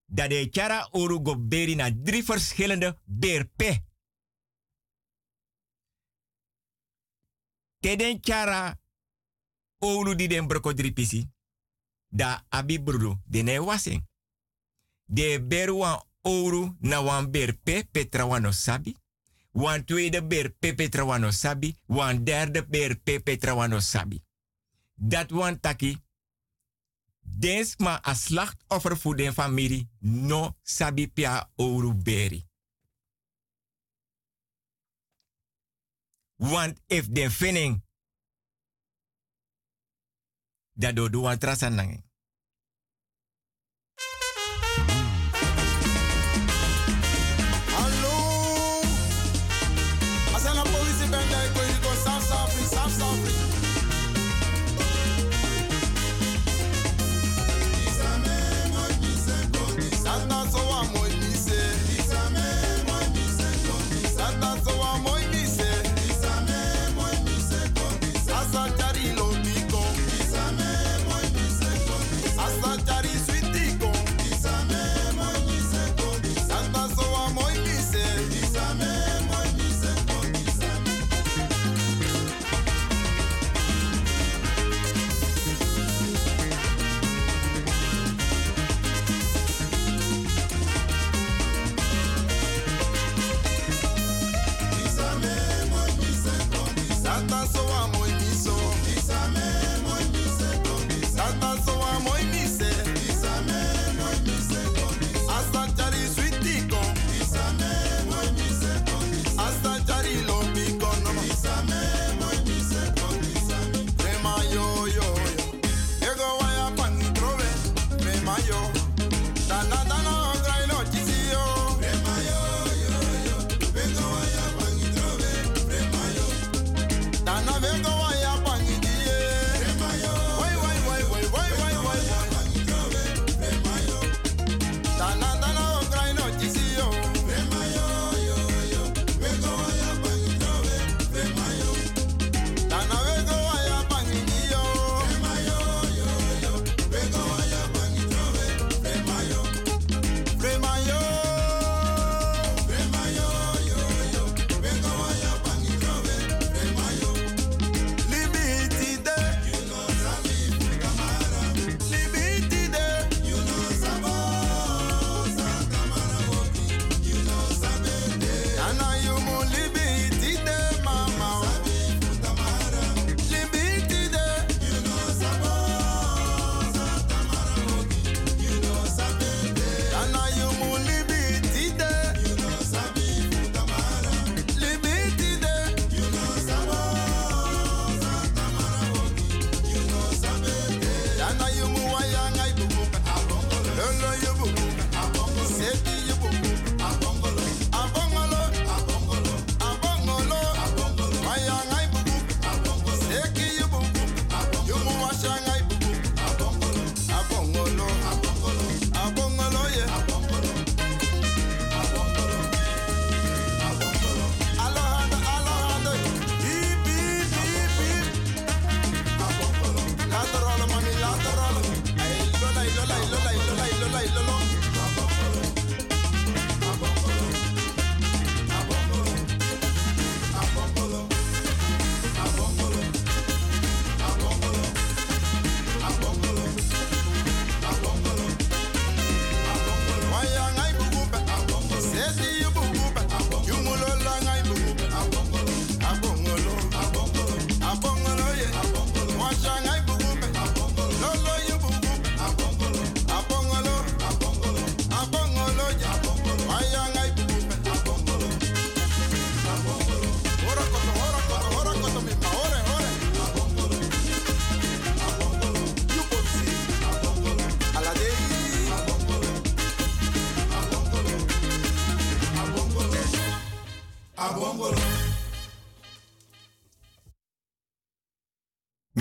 [0.07, 3.85] Dat de chara ouro go beri na drie verschillende berpe.
[7.79, 8.81] Teden chara
[9.79, 11.36] ouro di den broko drie pisi.
[12.09, 14.07] Da abi brudu dene wasing.
[15.05, 18.97] De beru wan ouro na wan berpe petra wano sabi.
[19.51, 21.77] Wan tweede berpe petra wano sabi.
[21.87, 24.23] Wan derde berpe petra wano sabi.
[24.95, 26.05] Dat wan taki.
[27.21, 32.45] Dens ma a slachtoffer voor den familie no sabi pia ouro beri.
[36.37, 37.86] Want if den finning
[40.77, 41.75] dat do do wan trasan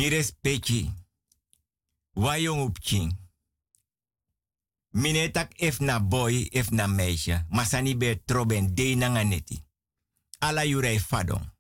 [0.05, 0.91] Mi respecti.
[2.13, 3.17] Wajong upching.
[4.91, 7.45] Minetak if na boy, if na meisje.
[7.49, 9.65] Masani be troben de na neti.
[10.39, 11.53] Ala yurei fadon.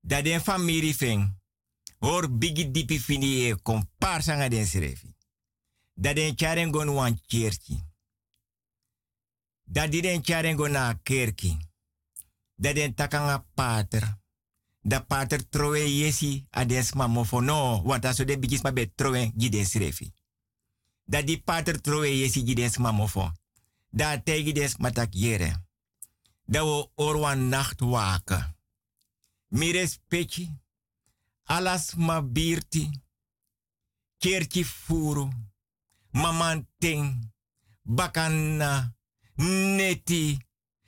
[0.00, 1.40] Da den famiri feng.
[1.98, 5.14] Hor bigi dipi fini e komparsa nga den srefi.
[5.94, 7.82] Da den charen gon wan kerki.
[9.64, 11.58] Da di den charen gon na kerki.
[12.54, 14.22] Da den takanga pater.
[14.86, 17.82] Da pater trowe yesi ades mamofo no.
[17.84, 20.12] Want aso de bigis ma trowe giden srefi.
[21.04, 23.32] Da di pater trowe yesi giden mamofo.
[23.90, 25.64] Da tegi des matak yere.
[26.46, 28.56] Da wo orwan nacht waken.
[29.48, 30.00] Mires.
[31.44, 32.90] Alas ma birti.
[34.18, 35.28] Kerki furu.
[36.10, 37.32] Mamanting.
[37.82, 38.94] Bakana.
[39.36, 40.38] Neti.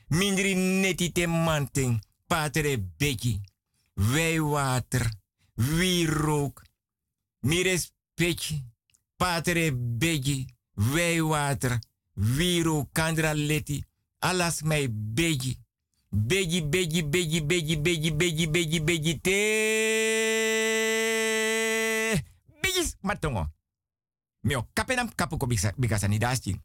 [0.09, 2.03] Mindri neti te manting.
[2.27, 3.41] Patere beki.
[3.97, 5.13] Wijwater.
[5.55, 6.63] Wierook.
[7.41, 8.65] Mires pechi.
[9.17, 10.47] Patere beki.
[10.75, 11.79] Wijwater.
[12.13, 12.93] Wierook.
[12.93, 13.85] Kandra leti.
[14.19, 15.65] Alas mij beki.
[16.09, 19.37] Begi, begi, begi, begi, begi, begi, begi, begi, te.
[22.61, 23.53] Bigis, matongo.
[24.41, 26.63] Mio, kapenam kapu ko bikasa ni dasting.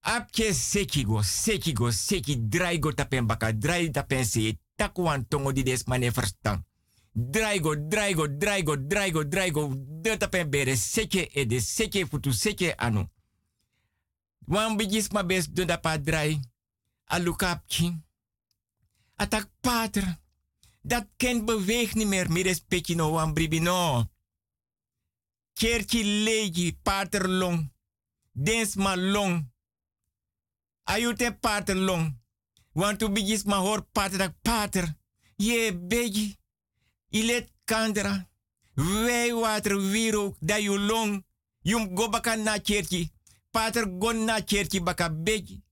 [0.00, 4.24] Apje sekigo, sekigo, seki, draigo tapen baka, drai tapen
[4.82, 6.66] takwan tongo di des mane verstaan.
[7.12, 13.06] Draigo, draigo, draigo, draigo, draigo, de tapen bere, seke e de seke futu, seke anu.
[14.46, 16.40] Wan bigis ma bes do da pa drai,
[17.04, 17.92] alukapchi.
[19.16, 20.18] Atak pater,
[20.82, 24.10] dat kind beweegt niet meer, meer petje no wan bribi no.
[25.52, 27.72] Kerki legi, pater long,
[28.32, 29.50] dens ma long.
[30.82, 32.21] Ayute pater long,
[32.72, 35.00] want to bigis ma hoor pater dat pater.
[35.88, 36.36] Begi,
[37.10, 38.28] ilet kandra,
[38.74, 41.24] wij water wiro, da you long,
[41.62, 43.10] yum go baka na kerki.
[43.50, 45.62] Pater gon na kerki baka begi,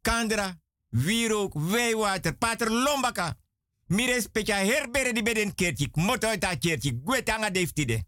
[0.00, 3.36] kandra, wierook, wijwater, pater lombaka.
[3.86, 8.04] Mire specia herbere di beden kertjik, moto kertjik, gwetanga deftide.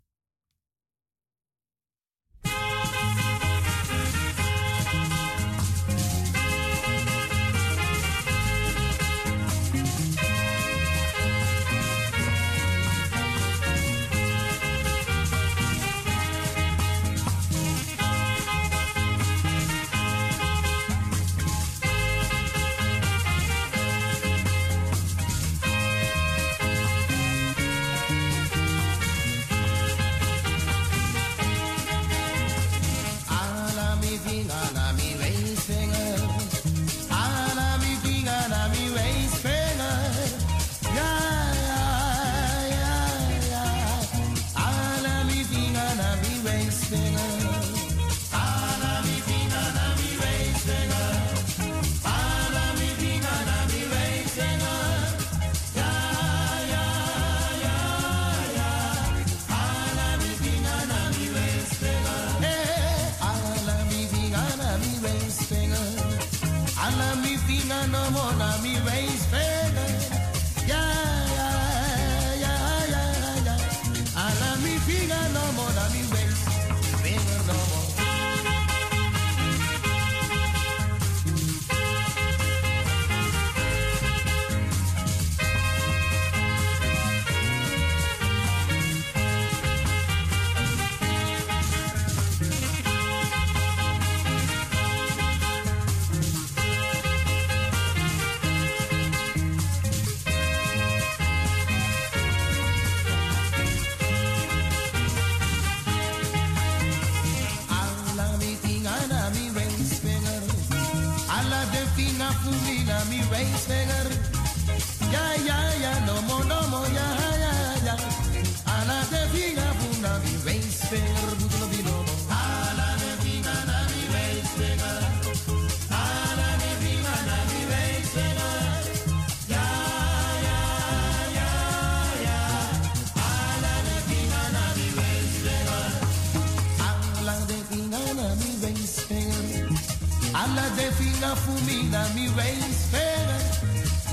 [141.87, 143.43] Finger voor mi na mi wijsvinger.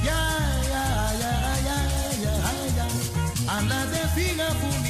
[0.04, 0.24] Ja,
[0.74, 0.86] ja,
[1.22, 1.36] ja,
[1.68, 1.78] ja,
[2.22, 2.86] ja, ja.
[3.46, 4.83] Alla de finger voor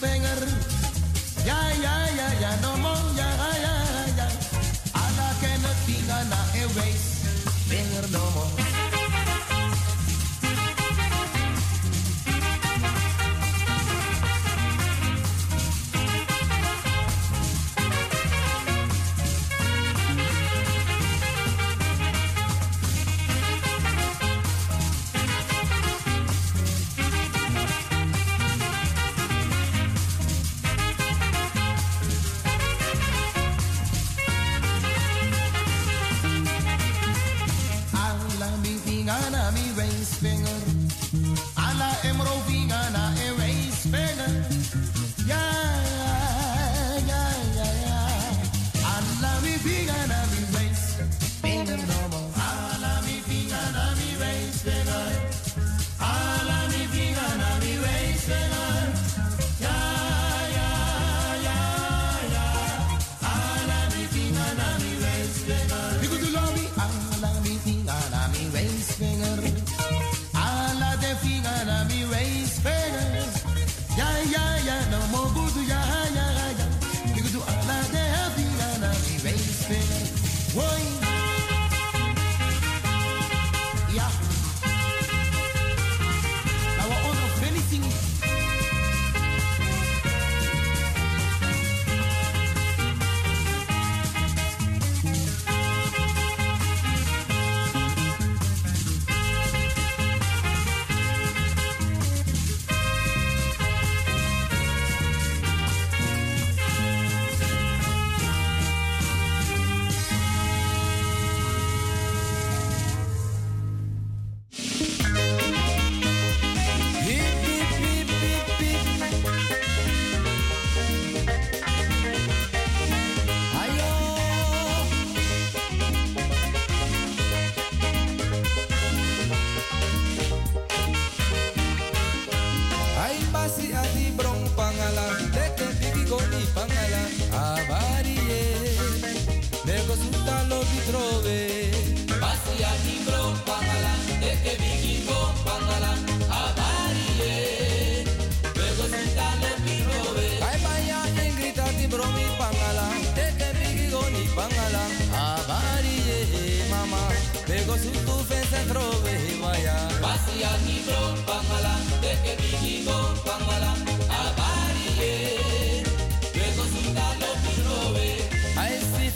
[0.00, 0.08] Ya
[1.44, 3.28] Ja, ja, ja, ja, no man, ja,
[3.60, 3.74] ja,
[4.16, 4.26] ja.
[4.92, 5.76] Alla känner
[6.08, 7.09] aan de waste.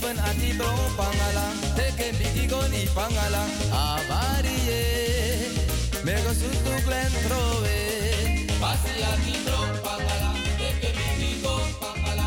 [0.05, 1.47] open ati bro pangala.
[1.77, 3.43] Teke bigi goni pangala.
[3.73, 4.83] Avarie
[6.05, 7.79] mego sutu glen trowe
[8.61, 9.35] pasi ati
[9.85, 10.31] pangala.
[10.61, 11.33] Teke bigi
[11.81, 12.24] pangala.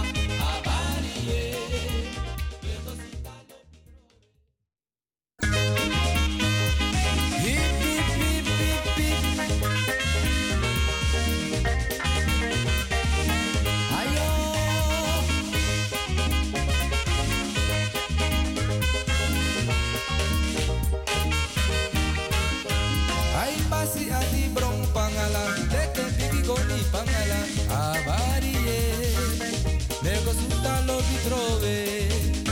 [31.28, 32.08] trove.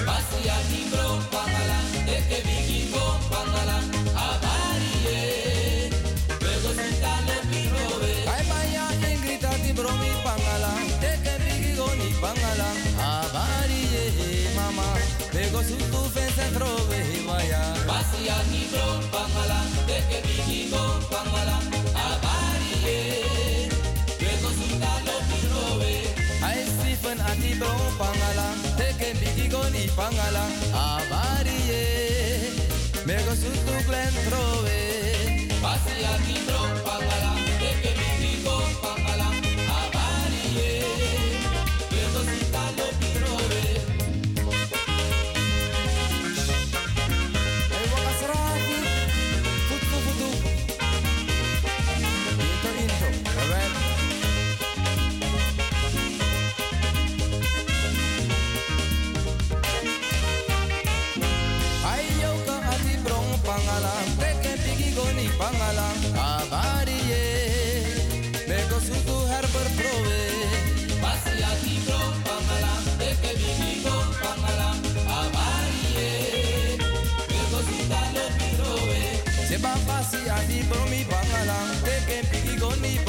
[0.05, 2.17] Pasia libro patala, de
[8.49, 8.84] vaya,
[9.23, 9.49] grita
[10.26, 10.71] pangala,
[11.01, 11.34] de que
[11.99, 12.69] ni pangala,
[14.55, 14.89] mamá.
[15.34, 15.86] Luego su
[27.06, 27.70] open ati bo
[28.01, 28.47] pangala.
[28.78, 30.45] Teken bigi ni pangala.
[30.74, 31.86] Avarie
[33.06, 34.80] mego sutu glen trowe
[35.62, 37.32] pasi ati bro pangala.
[37.62, 38.34] Teken bigi
[38.82, 39.24] pangala.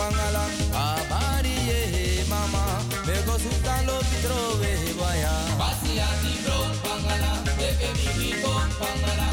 [0.06, 2.62] Pangala abari ye mama.
[3.06, 8.52] Me go suta lo trove vaya basi a ti bro pangala de que mi go
[8.80, 9.28] pangala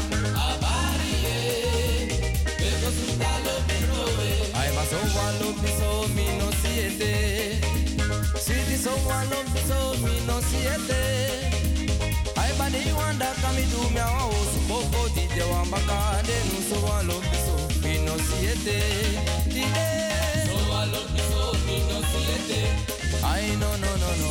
[0.46, 1.38] abari ye.
[2.60, 3.54] Me go suta lo
[3.86, 7.12] trove ay ma so walo piso mi no siete.
[8.44, 11.02] Sweetie so walo piso mi no siete.
[12.40, 16.58] Ay bani wanda kami du mi awa osu boko di de wamba ka de nu
[16.68, 18.78] so walo piso mi no siete.
[19.54, 20.13] Dide So
[20.84, 21.96] walo piso mi no
[23.60, 24.28] no no no no nu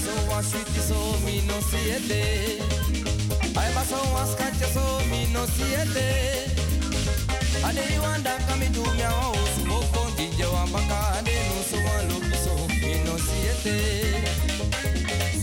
[0.00, 0.42] so wa
[1.62, 2.42] siete
[3.54, 3.98] ba so
[5.56, 6.08] siete
[8.02, 12.16] wanda kami du mi awa osu boko di de wamba ka de nu so walo
[12.26, 14.49] piso mi no siete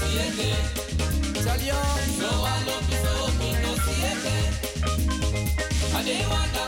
[0.00, 0.48] siete
[1.44, 1.80] Salio
[2.18, 4.36] So one look so mi no siete
[5.96, 6.64] Ade wanda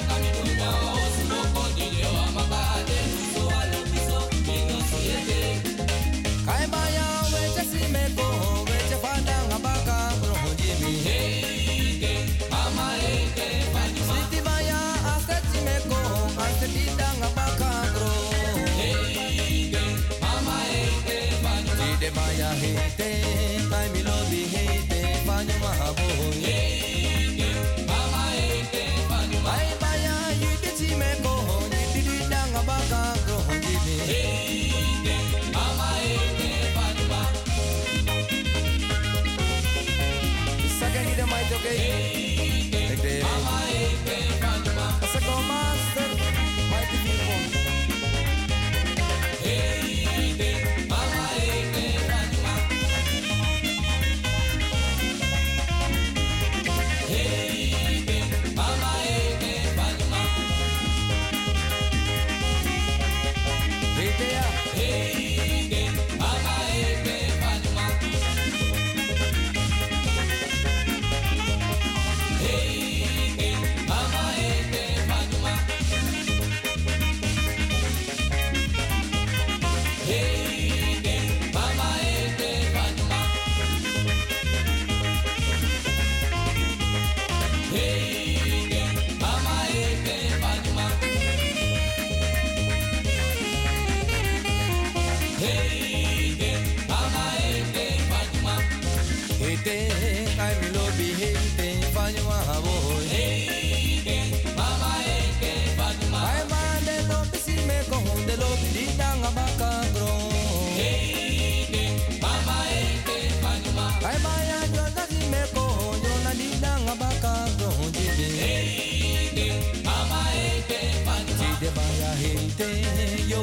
[25.95, 26.56] yeah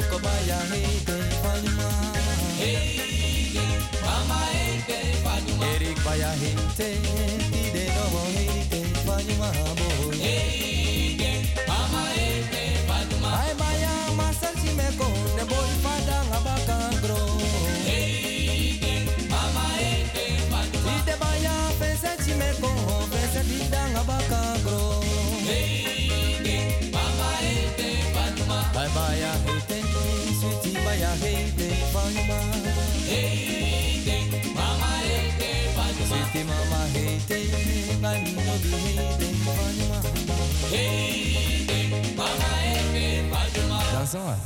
[0.04, 1.88] yoko baya hete, Fatima.
[2.58, 3.64] Hete,
[4.02, 5.64] mama hete, Fatima.
[5.74, 6.88] Eric baya hete,
[7.50, 9.48] tide no mo hete, Fatima
[9.78, 10.16] boy.
[10.16, 11.30] Hete,
[11.68, 13.28] mama hete, Fatima.
[13.40, 17.20] Ay baya masal si me ko, ne boy padang abaka bro.
[17.88, 18.94] Hete,
[19.30, 20.84] mama hete, Fatima.
[20.84, 22.70] Tide baya pese si me ko,
[23.10, 25.00] pese didang abaka bro.
[25.48, 28.58] Hete, mama hete, Fatima.
[28.76, 29.32] Ay baya
[30.94, 32.38] hete, sweetie baya hete, Fatima.
[33.06, 36.06] Hete, mama hete, Fatima.
[36.06, 37.38] Sweetie mama hete,
[38.04, 39.98] ay mi no bi hete, Fatima.
[40.70, 43.78] Hete, mama hete, Fatima.
[43.92, 44.40] Dansa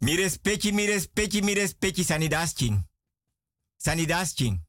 [0.00, 2.84] Mi respecti, mi respecti, mi respecti sanidasking.
[3.76, 4.60] Sanidasking.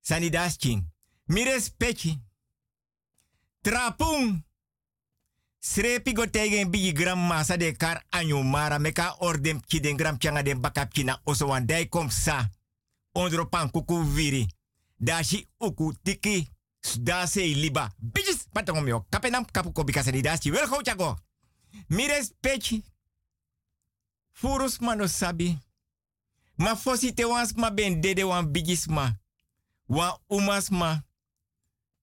[0.00, 0.82] Sanidasking.
[1.28, 2.18] Mi respecti.
[3.62, 4.44] Trapung.
[5.58, 10.42] Srepi go tegen bigi gram de kar anyo mara meka ordem ki den gram changa
[10.42, 12.48] den bakap kina oso wan dai kom sa.
[13.12, 14.46] Ondro pan kuku viri.
[14.98, 16.50] Dashi uku tiki.
[17.00, 17.90] Da liba.
[17.98, 19.06] Bijis patong yo.
[19.10, 20.52] Kapenam kapu ko sanidasking.
[20.52, 21.16] Wel go chago.
[21.88, 22.84] Mi respecti.
[24.32, 25.58] Furus mano sabi.
[26.56, 27.24] Ma fosi te
[27.56, 29.12] ma ben dede wan bigis ma.
[29.88, 31.02] Wan umas ma.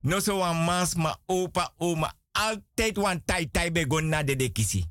[0.01, 2.11] No so wan mans ma opa oma.
[2.33, 4.85] Altijd wan tai tai be gon na dede kisi.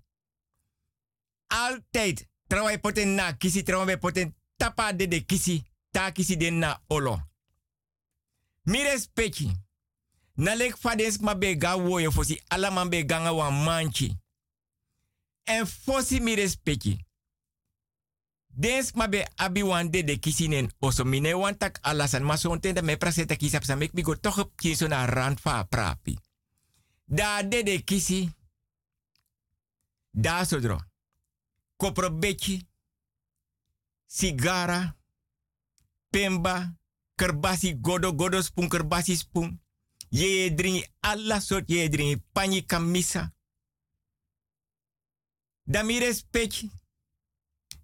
[1.46, 2.28] Altijd.
[2.46, 5.64] Trouwai poten na kisi, trouwai poten tapa dede kisi.
[5.90, 7.20] Ta kisi den na olo.
[8.62, 9.50] Mi respecti.
[10.34, 14.16] Na lek fadens ma be ga woyo fosi ala man be ganga wan manchi.
[15.44, 16.96] En fosi mi respecti.
[18.46, 22.60] Dens ma be abi wan de de kisinen oso mine wan tak alasan ma son
[22.60, 26.18] tenda me praseta kisap sa mek mi go toch kinso na rand fa prapi.
[27.04, 28.32] Da de kisi.
[30.10, 30.78] Da sodro.
[32.10, 32.66] Beki.
[34.06, 34.96] Sigara.
[36.10, 36.76] Pemba.
[37.16, 39.60] Kerbasi godo godo spoon kerbasi spoon.
[40.10, 43.32] Ye alla sort ye pani kamisa.
[45.64, 46.70] Da mi respecti.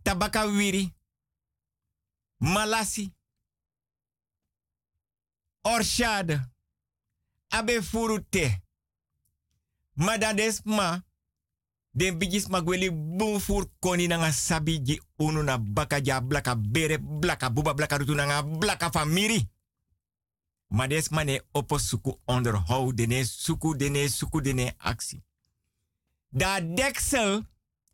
[0.02, 0.94] Tabaka wiri.
[2.38, 3.12] Malasi.
[5.62, 6.40] Orshade.
[7.48, 7.82] Abe
[9.98, 10.18] furu te.
[10.18, 11.02] Madades ma.
[11.90, 17.50] Den bigis magweli bun fur koni nanga sabi ji unu na baka blaka bere blaka
[17.50, 19.48] buba blaka rutu nanga blaka famiri.
[20.68, 25.22] Mades mane opo suku onderhoud dene suku dene suku dene actie.
[26.30, 27.46] Da deksel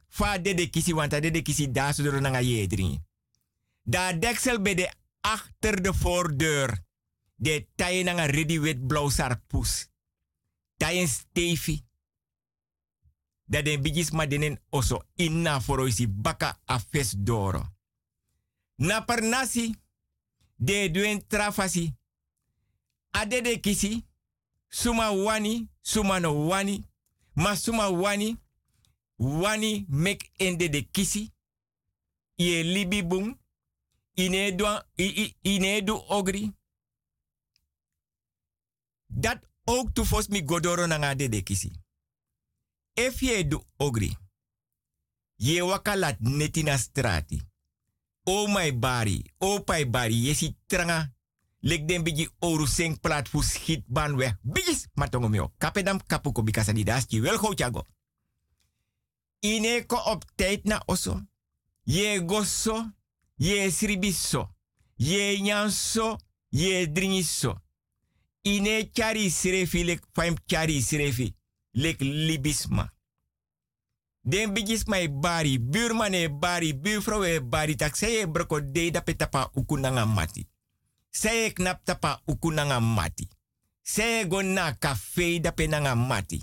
[0.09, 3.01] fa de kisi wanta de kisi da sudoro nanga yedri.
[3.83, 6.83] Da deksel be de achter de voordeur.
[7.37, 9.89] De taye nanga ready wit blauw sarpus.
[10.77, 11.85] Tayen stefi.
[13.47, 13.83] Da den
[14.13, 17.63] ma denen oso inna foro isi baka afes doro.
[18.77, 19.75] Na per nasi,
[20.57, 21.95] de duen trafasi.
[23.11, 24.05] Ade de kisi,
[24.69, 26.85] suma wani, suma no wani,
[27.35, 28.37] ma suma wani,
[29.17, 31.33] wani mek ende de kisi,
[32.37, 33.39] ye libi bung,
[34.15, 34.65] ine du,
[35.43, 36.53] ine du ogri.
[39.07, 41.84] Dat ook tu fos mi godoro na ngade de kisi.
[42.97, 44.17] If du ogri,
[45.37, 47.43] ye wakalat netina strati.
[48.27, 51.13] O my bari, o pai bari, ye si tranga.
[51.61, 53.41] Lek den bigi oru seng plat fu
[53.87, 54.37] ban weg.
[54.43, 55.53] Bigis matongo mio.
[55.59, 56.85] Kapedam kapuko bikasa di
[57.21, 57.87] wel go chago.
[59.41, 61.21] Ine ko op tijd na oso.
[61.85, 62.93] Ye gosso,
[63.37, 64.55] ye sribiso.
[64.97, 66.19] Ye nyanso,
[66.51, 67.61] ye dringiso.
[68.43, 70.81] Ine chari sirefi lek faim chari.
[71.75, 72.93] Lek libisma.
[74.23, 74.85] Den bigis
[75.21, 80.47] bari, buurman e bari, buurvrouw e bari, tak seye broko de da petapa ukunanga mati.
[81.11, 82.23] Seye knap tapa
[82.81, 83.29] mati.
[83.83, 84.73] Seye go na
[85.41, 86.43] da penanga mati.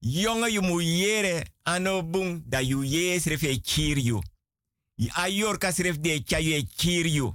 [0.00, 4.20] Jonge yu mu yere ano bung da yu ye sref e kiryu.
[5.16, 7.32] Ayor ka sref de chayu e kiryu.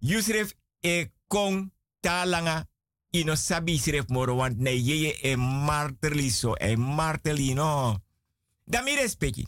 [0.00, 0.52] Yu sref
[0.82, 1.70] e kong
[2.02, 2.66] talanga
[3.10, 8.02] ino sabi sref moro want ne yeye e marterli so e marteli no.
[8.64, 9.46] Da mi respecti.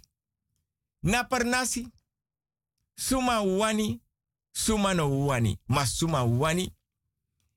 [1.00, 1.28] Na.
[2.94, 4.00] Suma wani.
[4.52, 5.58] Suma no wani.
[5.66, 6.74] Ma suma wani.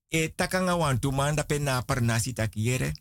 [0.10, 1.84] E takanga wantu manda pe na
[2.36, 2.94] takiere.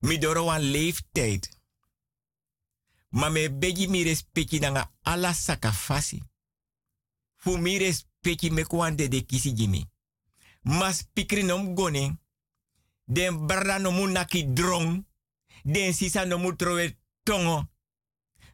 [0.00, 1.48] Mi doro wan leeftijd.
[3.10, 6.22] Ma me begi mi respecti nanga ala sakafasi.
[7.36, 9.86] Fu mi respecti me kwande de kisi jimi.
[10.60, 12.18] Mas pikri nom gone.
[13.04, 15.06] Den brada no mu naki drong.
[15.62, 17.68] Den sisa no mu trowe tongo.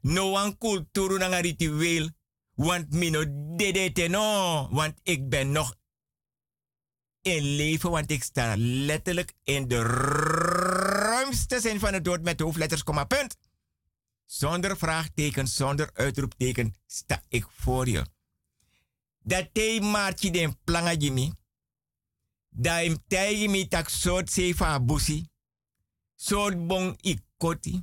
[0.00, 2.10] No wan kulturu nanga ritueel.
[2.54, 3.24] Want mi no
[3.56, 4.68] dedete no.
[4.70, 5.74] Want ik ben nog
[7.22, 7.90] in leven.
[7.90, 13.36] Want ik sta letterlijk in de ruimste zin van het woord met hoofdletters, komma, punt.
[14.24, 18.06] Zonder vraagteken, zonder uitroepteken sta ik voor je.
[19.18, 21.32] Dat te maartje den planga jimi.
[22.56, 25.24] Da im tei mi tak soort sefa busi.
[26.14, 27.82] Soort bon ikoti.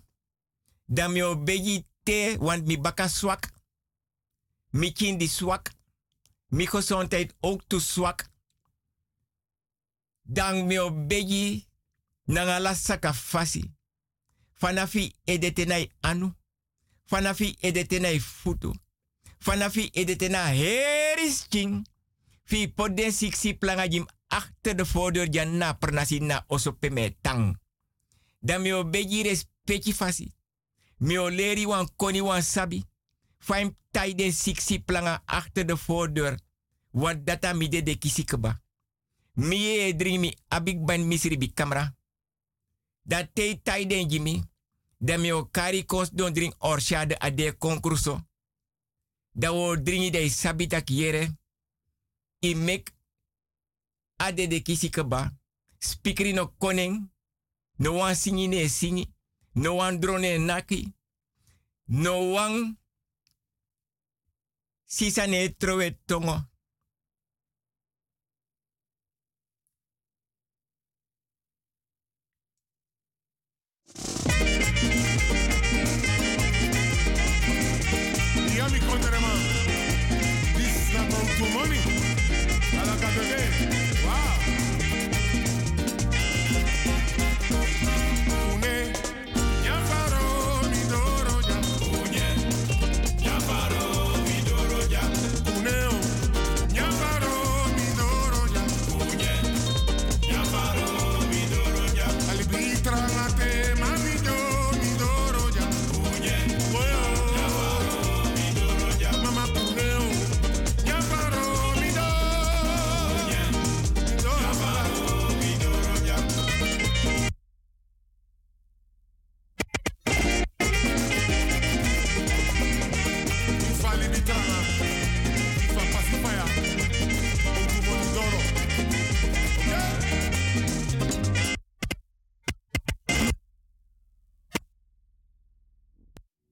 [0.86, 3.49] Da mi obegi te want mi baka swak.
[4.72, 5.74] Mi kindi swak.
[6.47, 8.30] Mi gezondheid ook te zwak.
[10.22, 11.67] Dan mi obegi
[12.26, 13.63] nangala saka fasi.
[14.53, 16.32] Fanafi edetenai anu.
[17.05, 18.72] Fanafi edetenai futu.
[19.39, 21.87] Fanafi edetenai heris king.
[22.43, 23.87] Fi poden siksi planga
[24.32, 27.59] achter de voordeur ja na pernasi na osope me tang.
[28.39, 30.32] Dan mi o beji respecti fasi.
[30.97, 32.86] Mi o leri wan koni wan sabi.
[33.37, 36.37] Faim tai siksi planga achter de voordeur.
[36.91, 38.62] wat data mi de de kisikeba.
[39.33, 41.95] Mi e dring mi abik ban misri bi kamera.
[43.01, 44.43] Dat tei jimi.
[44.97, 48.20] Dan mi kari Kos don dring orshade ade konkurso.
[49.32, 51.39] Dan dringi de sabi tak yere
[54.25, 55.31] ade de kisi keba.
[55.79, 57.09] Spikri no koning.
[57.79, 59.07] No wan singi ne singi.
[59.55, 60.93] No wan drone naki.
[61.87, 62.77] No wan
[64.85, 66.35] sisa ne trowe tongo.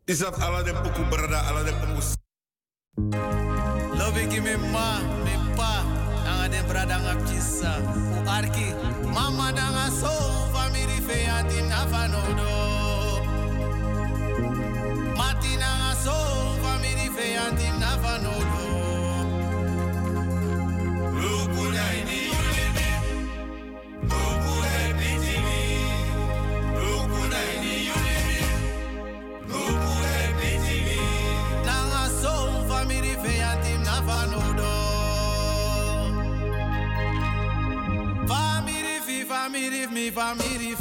[0.10, 2.02] Is dat alle de pokoe brada, alle de pokoe.
[3.98, 5.84] Love ik me ma, me pa,
[6.49, 7.77] de brada nga pisa.
[8.26, 8.73] Arki,
[9.14, 10.10] mama danga so,
[10.53, 12.68] family fe anti nafanodo.
[34.10, 36.06] never know though.
[38.27, 40.76] Family, family, me, family,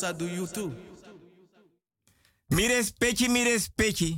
[0.00, 0.72] boonsa do you too.
[2.50, 4.16] Mi respecti, mi respecti.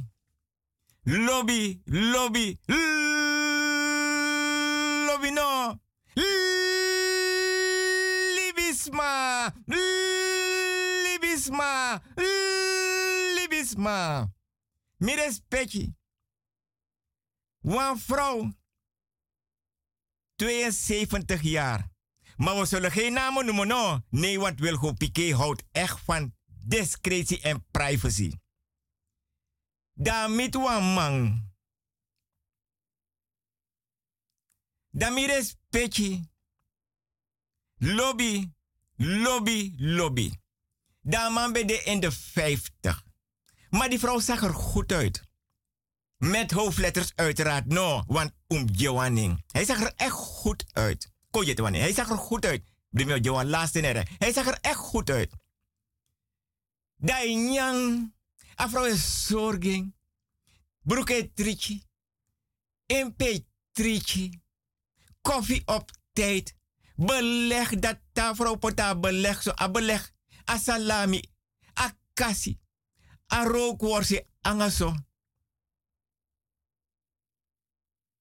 [1.05, 2.59] Lobby, lobby,
[5.07, 5.81] lobby no.
[8.37, 9.53] Libisma,
[11.05, 12.03] libisma,
[13.37, 14.33] libisma.
[14.99, 15.95] Mi respecti.
[17.63, 18.53] Een vrouw,
[20.37, 21.92] 72 jaar.
[22.37, 24.01] Maar we zullen geen namen noemen, no.
[24.11, 26.35] Nee, want Wilgo Piqué houdt echt van
[26.65, 28.33] discretie en privacy.
[29.93, 31.51] Damit wan man.
[34.91, 36.31] Damit respecti.
[37.77, 38.51] Lobby,
[38.97, 40.33] lobby, lobby.
[41.01, 43.05] Daar man ben de in de 50.
[43.71, 45.23] Maar die vrouw zag er goed uit.
[46.17, 49.45] Met hoofdletters uiteraard, no, want um Johanning.
[49.47, 51.12] Hij zag er echt goed uit.
[51.33, 51.81] Kon je het wanneer?
[51.81, 52.63] Hij zag er goed uit.
[52.91, 54.07] Brimio Johan laatste nere.
[54.19, 55.33] Hij zag er echt goed uit.
[56.97, 58.13] Dai nyang.
[58.55, 59.95] Afro is zorging.
[60.83, 61.83] Broeke trichi.
[62.87, 63.45] Impe.
[65.21, 66.55] Koffie op tijd.
[66.97, 69.53] Beleg dat ta vrouw pota beleg zo.
[69.61, 70.13] A beleg.
[70.51, 71.23] A salami.
[71.81, 72.59] A kasi.
[73.33, 74.27] A rookworstje.
[74.41, 74.95] Angaso.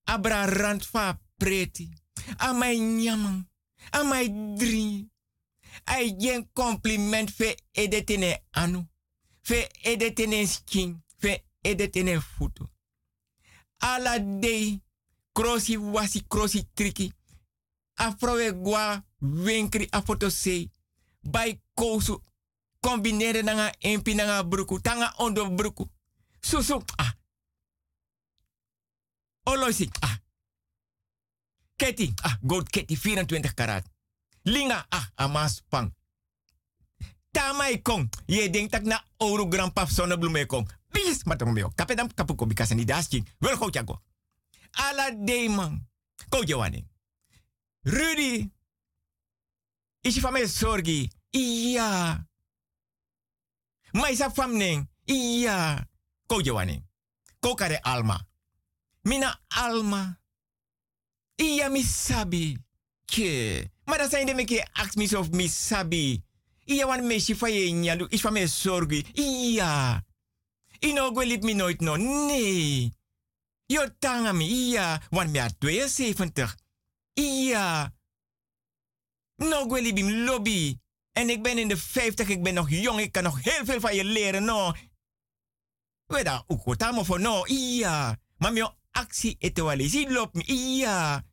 [0.03, 0.89] Abra rand
[1.37, 2.00] preti.
[2.37, 3.45] A my nyamang.
[3.91, 4.27] A my
[4.57, 5.09] drie.
[5.85, 8.87] Ai jen compliment fe edetene anu.
[9.41, 11.03] Fe edetene skin.
[11.17, 12.67] Fe edetene futu.
[13.79, 14.81] Ala day.
[15.33, 17.13] Krosi wasi krosi triki.
[17.95, 20.71] Afrowe gwa winkri a foto sei.
[21.21, 22.23] Bai kousu.
[22.79, 24.79] Combineren nanga empi nanga bruku.
[24.81, 25.89] Tanga ondo bruku.
[26.41, 26.83] Susu.
[26.97, 27.13] Ah.
[29.45, 29.89] Olosi.
[30.01, 30.17] Ah.
[31.81, 32.13] Ketty.
[32.21, 33.81] Ah, gold Ketty 24 karat.
[34.45, 34.85] Linga.
[34.89, 35.89] Ah, amas pang.
[37.33, 38.09] Tamai kong.
[38.25, 40.69] Je denkt dat na ouro grandpap zonnebloem kong.
[40.93, 41.71] Bis matong meo.
[41.75, 42.85] Kapedam kapu ko bikasa ni.
[43.39, 44.01] Wel go jago.
[44.71, 45.87] Ala day man.
[46.29, 46.85] Ko jawani.
[47.81, 48.49] Rudy.
[50.01, 51.09] Is je van zorgi?
[51.73, 52.27] Ja.
[53.91, 54.89] Maar is dat van ning?
[55.05, 55.87] Ja.
[56.25, 56.85] Ko jawani.
[57.39, 58.27] Ko kare alma.
[59.01, 60.20] Mina alma.
[61.41, 62.57] Iya mi sabi.
[63.05, 63.65] Ke.
[63.85, 66.23] Maar dat zijn de ask me of mi sabi.
[66.65, 68.05] Iya wan meisje van je nyalu.
[68.09, 69.05] Is van zorgi.
[69.13, 70.03] Iya.
[70.79, 71.95] Ino go mi nooit no.
[71.95, 72.93] Nee.
[73.65, 74.45] Yo tanga mi.
[74.45, 75.01] Iya.
[75.09, 76.55] Wan mi a 72.
[77.13, 77.93] Iya.
[79.35, 79.77] No go
[80.25, 80.77] lobby.
[81.11, 82.27] En ik ben in de 50.
[82.27, 82.99] Ik ben nog jong.
[82.99, 84.43] Ik kan nog heel veel van je leren.
[84.43, 84.73] No.
[86.05, 87.45] Weda ukotamo voor no.
[87.45, 88.19] Iya.
[88.37, 90.09] Maar mio actie etewali.
[90.09, 90.43] Lop mi.
[90.45, 91.29] Iya.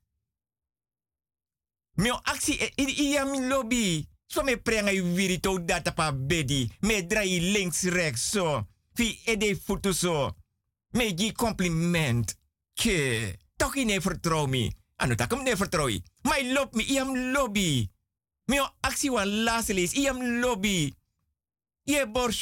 [1.99, 4.07] Mio actie e- i- iya lobby.
[4.27, 6.71] So me prenga i data pa bedi.
[6.81, 8.67] Me drai links rechts so.
[8.95, 10.35] Fi ede futu so.
[10.93, 12.37] Me gi compliment.
[12.75, 13.37] Ke.
[13.57, 14.73] Toch in ne vertrouw mi.
[14.97, 16.03] Anu takem ne vertrouw i.
[16.23, 17.91] Maar lop mi iam lobby.
[18.45, 19.93] Mio actie wan laselis.
[19.93, 20.95] Iam lobby.
[21.83, 22.33] Ye bor.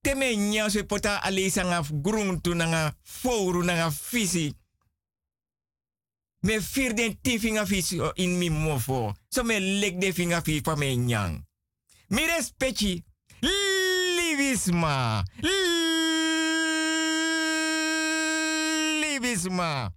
[0.00, 4.52] Teme nya so pota alisa nga gruntu nga foru nga fisi.
[6.46, 9.14] Me fir den ti finga fisi o in mi mofo.
[9.30, 11.42] So me lek de finga fi pa me nyang.
[12.10, 13.04] Mi respecti.
[13.42, 15.24] Livisma.
[19.00, 19.92] Livisma.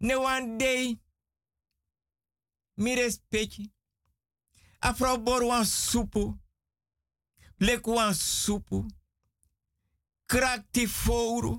[0.00, 0.96] Ne one day.
[2.76, 3.66] Mi respecti.
[4.80, 6.38] Afro bor wan supu.
[7.58, 8.86] Lek wan supu.
[10.26, 11.58] Krakti foru.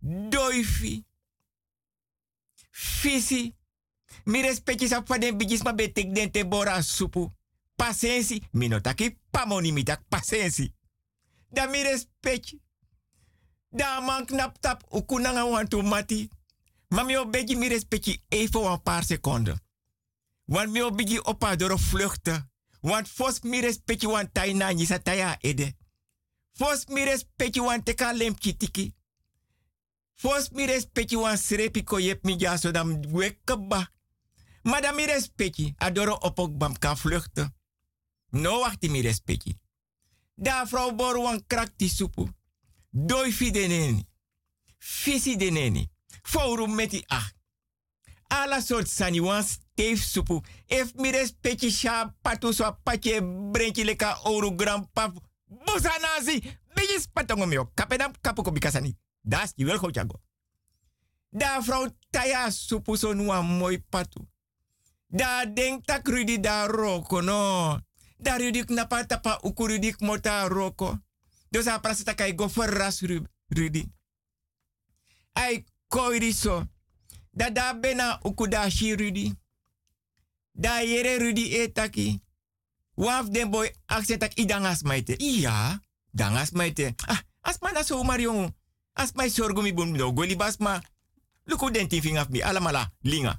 [0.00, 1.04] Doifi.
[2.76, 3.54] Fisi.
[4.24, 7.32] Mi respecti sa fa den bijis ma betek den te bora supu.
[7.76, 8.42] Pasensi.
[8.52, 10.74] Mi no taki pamoni mi pasensi.
[11.48, 12.60] Da mi respecti.
[13.70, 16.28] Da man knap tap ukunanga wan tu mati.
[16.88, 19.60] Ma mi obegi mi respecti even een paar seconden.
[20.44, 22.50] Want mi obegi opa door vluchten.
[22.80, 25.74] Want fos mi respecti wan taina nisa taya ede.
[26.52, 28.94] Fos mi respecti wan teka lempki tiki.
[30.16, 33.00] Fos mi respecti wan srepi ko yep mi ja so dam.
[34.62, 37.54] Maar mi respecti adoro opok bam ka vluchten.
[38.30, 39.58] No wachti mi respecti.
[40.34, 42.28] Da vrouw bor wan krakti supu.
[42.90, 44.06] Doi fi deneni.
[44.78, 45.90] Fisi deneni.
[46.22, 47.32] Forum meti ach.
[48.26, 50.40] Alla soort sani wan steef supu.
[50.66, 53.22] If mi respecti sha patu so patje
[53.52, 55.12] brentje leka ouro grandpa.
[55.44, 56.42] Busanazi.
[56.74, 57.70] Bijis patongo meo.
[57.74, 58.96] Kapedam kapuko bikasani.
[59.26, 60.04] Das je wil goed.
[61.30, 64.28] Da vrouw taya supu so nua mooi patu.
[65.06, 67.80] Da denk tak Rudy da roko no.
[68.18, 70.98] Daar rudik napa tapa ukurudik mota roko.
[71.50, 71.80] Dus a
[72.14, 73.92] kai go verras Ru- Rudy.
[75.32, 76.64] Ai koiri so.
[77.30, 79.32] Da da bena ukudashi Rudy.
[80.52, 82.22] Da yere Rudy etaki.
[82.94, 85.14] Waf den boy aksetak idangas maite.
[85.16, 86.94] Iya, dangas maite.
[87.06, 88.04] Ah, asma na so.
[88.96, 90.80] Asma sorgo mi bun goli basma.
[91.44, 93.36] Luko den ti fingaf mi alamala linga.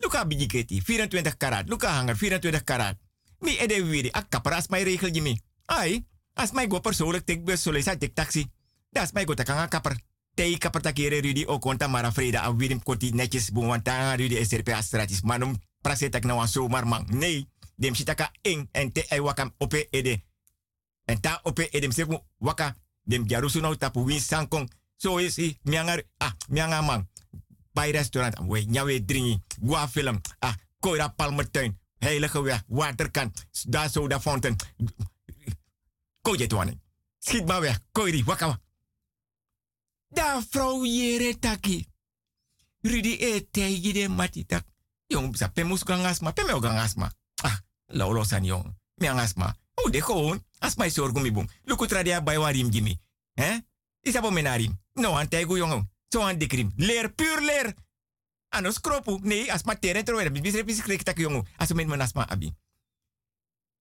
[0.00, 1.68] Luka bijiketi 24 karat.
[1.68, 2.96] Luka hanger 24 karat.
[3.40, 5.36] Mi ede wiri ak kapar asma regel jimi.
[5.66, 8.50] Ai, asma go persoonlijk tek bus solisa tek taxi.
[8.90, 9.96] Da asma go takanga kapar.
[10.34, 14.44] Tei kapar takere Rudy o konta mara freda a wirim koti netjes bun wanta Rudy
[14.44, 15.22] SRP astratis.
[15.22, 17.04] Manum prasetak na wan zomaar man.
[17.08, 20.24] Nee, dem sitaka ing en te ai wakam ope ede.
[21.04, 22.74] En ta ope edem seku waka
[23.04, 24.68] dem jarusu nou win sankong.
[24.96, 27.08] So is i miangar ah mianga man.
[27.72, 34.08] Bij restaurant we nyawe dringi gua film ah koira palmertuin heilige weg waterkant daar zo
[34.08, 34.56] da fountain.
[36.22, 36.78] Koje tuane.
[37.18, 37.80] Schiet maar weg.
[37.92, 38.60] Koiri waka.
[40.08, 41.86] Da vrouw jere taki.
[42.80, 44.64] Rudy e tegi de matitak.
[45.06, 47.12] Jong, sa pemus gang asma, peme gang asma.
[47.42, 48.74] Ah, laulo san jong.
[48.94, 49.56] Mi ang asma.
[49.74, 50.44] Oh, de gewoon.
[50.58, 51.50] Asma is zorgo mi bung.
[51.64, 53.00] Luku tradia bay warim gimi.
[53.34, 53.58] Eh?
[54.06, 54.70] Isa po menarim.
[54.94, 55.90] No, an jong.
[56.12, 56.70] So an dikrim.
[56.78, 57.74] Leer, puur leer.
[58.54, 59.18] Ano skropu.
[59.22, 60.30] Nee, asma tere troer.
[60.30, 61.18] Bis bis bis krek tak.
[61.58, 62.54] Aso men asma abi.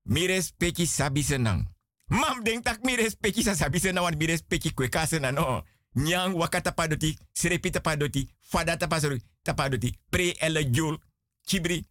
[0.09, 1.67] Mi respecti sabi senang.
[2.07, 5.63] Mam denk tak mi respecti sa sabi senang wan mi respecti kwe kasen no.
[5.95, 10.99] Nyang wakata padoti, serepi tapadoti, fada tapasori, tapadoti, pre ele jul,
[11.47, 11.85] chibri,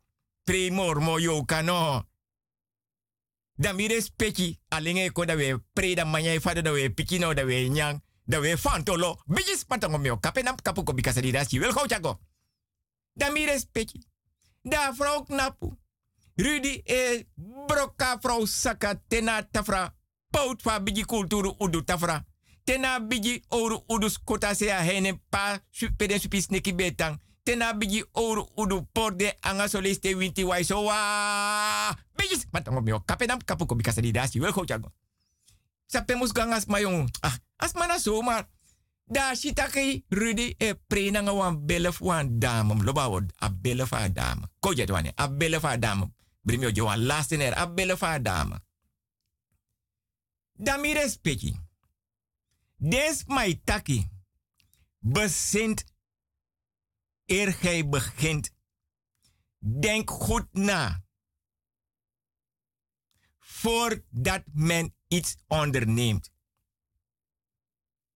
[0.44, 2.04] pre mor mo yo kano.
[3.56, 7.44] Da mi respecti, alenge ko da we, pre da manya fada da we, pikino da
[7.44, 11.86] we, nyang, da we fantolo, bijis patango meo, kapenam kapuko bikasa di dasi, wel gauw
[11.86, 12.18] chago.
[13.12, 14.06] Da mi respecti,
[14.62, 15.78] da vrouw knapu.
[16.36, 17.26] Rudy e
[17.66, 19.94] broka vrouw saka tena tafra,
[20.30, 22.24] pout fa biji kulturu udu tafra.
[22.64, 25.60] Tena bigi oru udus kota se a hene pa
[25.96, 27.20] peden su pisneki betang.
[27.42, 31.94] Tena bigi oru udu porde anga soliste winti wai so wa.
[32.16, 34.92] Bigis matango mio kapenam kapuko bikasa di dasi wel chago.
[35.86, 37.08] Sapemus gangas mayong.
[37.22, 38.48] Ah, asmana somar.
[39.06, 42.74] Da shitaki Rudy e prena nga wan belef wan dame.
[42.82, 44.48] Loba a belef a dame.
[44.60, 46.12] Koje twane a belef a dame.
[46.42, 48.60] Brimio jo wan lasten er a belef a dame.
[50.56, 50.78] Da.
[52.76, 54.10] Des my taki.
[54.98, 55.84] Bezint.
[57.26, 58.50] Eer gij begint.
[59.58, 61.02] Denk goed na.
[63.38, 66.30] Voordat men iets onderneemt.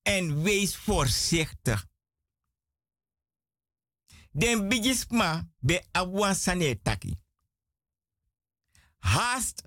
[0.02, 1.86] En wees voorzichtig.
[4.30, 7.18] Den bigisma be awansane taki.
[8.98, 9.62] Haast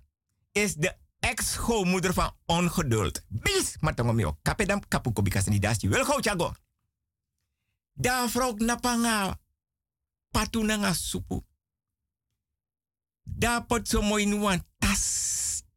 [0.52, 3.26] is de ex-schoonmoeder van ongeduld.
[3.28, 4.38] Bis, maar tongo mio.
[4.42, 5.90] Kapedam kapuko bikas ni dasti.
[5.90, 6.54] Wel gauw chago.
[7.94, 9.40] Da vrouw napanga
[10.32, 11.42] patuna nga supu.
[13.24, 15.04] Da pot so mooi nuan tas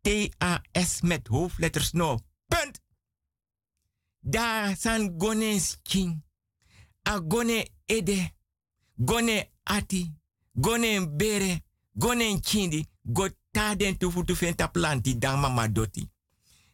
[0.05, 2.19] T-A-S met hoofdletters no.
[2.47, 2.81] Punt.
[4.21, 6.25] Da san gone skin.
[7.09, 8.33] A gone ede.
[8.95, 10.15] Gone ati.
[10.53, 11.63] Gone bere.
[11.93, 12.87] Gone chindi.
[13.03, 16.11] Got taden tu futu fenta planti dan mama doti.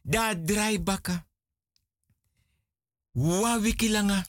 [0.03, 1.27] Da drai baka.
[3.13, 4.27] Wa wikilanga.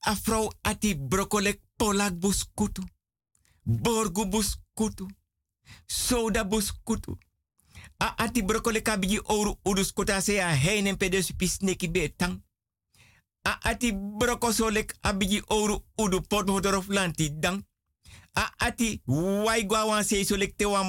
[0.00, 2.82] A vrouw ati brokolek polak buskutu.
[3.62, 5.06] Borgu buskutu.
[5.86, 7.18] Soda buskutu.
[8.00, 12.42] A ati brokolek kabiji oru udus kota se a heinen pedes pisneki betang.
[13.44, 17.62] A ati brokosolek abiji oru udu pot hodorof lanti dang.
[18.34, 20.86] A ati wai gwa wan se so lekte wan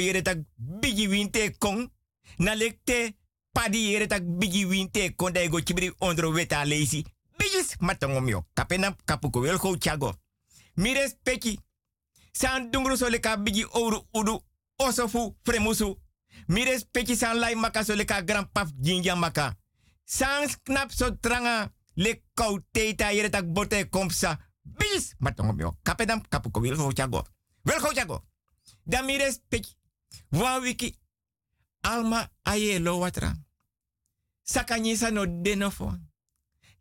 [0.00, 1.90] yere tak bigi winte kong.
[2.38, 3.14] Na lekte
[3.52, 7.04] padi yere tak bigi winte kong da go chibri ondro weta leisi.
[7.38, 8.44] Bigis matongomio.
[8.54, 10.14] Kapena kapuko wel go chago.
[10.76, 11.58] Mires peki.
[12.32, 12.96] San dungru
[13.42, 14.40] bigi oru udu
[14.78, 15.96] osofu fremusu.
[16.48, 19.56] Mires peki san lai maka so leka grandpap jinja maka.
[20.04, 24.38] San knap so tranga le kou teta yere tak bote kompsa.
[24.64, 25.78] Bis matongo mio.
[25.82, 27.24] Kapedam kapuko wil go chago.
[27.64, 28.24] Wel go chago.
[28.84, 29.76] Da mires peki.
[30.30, 30.98] Wa wiki
[31.82, 33.34] alma aye lo watra.
[34.42, 35.94] Sakanyisa no denofo.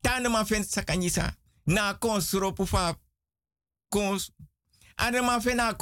[0.02, 1.36] Tano ma fen sakanyisa
[1.66, 2.96] na konsropu fa
[3.90, 4.32] kons.
[4.96, 5.74] Ano ma fen na.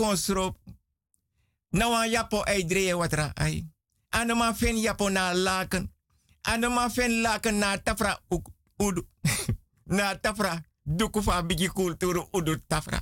[1.71, 3.65] Na wan yapo ay dreye watra ay.
[4.11, 5.89] Ano ma fen yapo na laken.
[6.43, 8.47] Ano ma fen laken na tafra uk,
[8.79, 9.03] udu.
[9.85, 13.01] na tafra duku fa bigi kulturu udu tafra.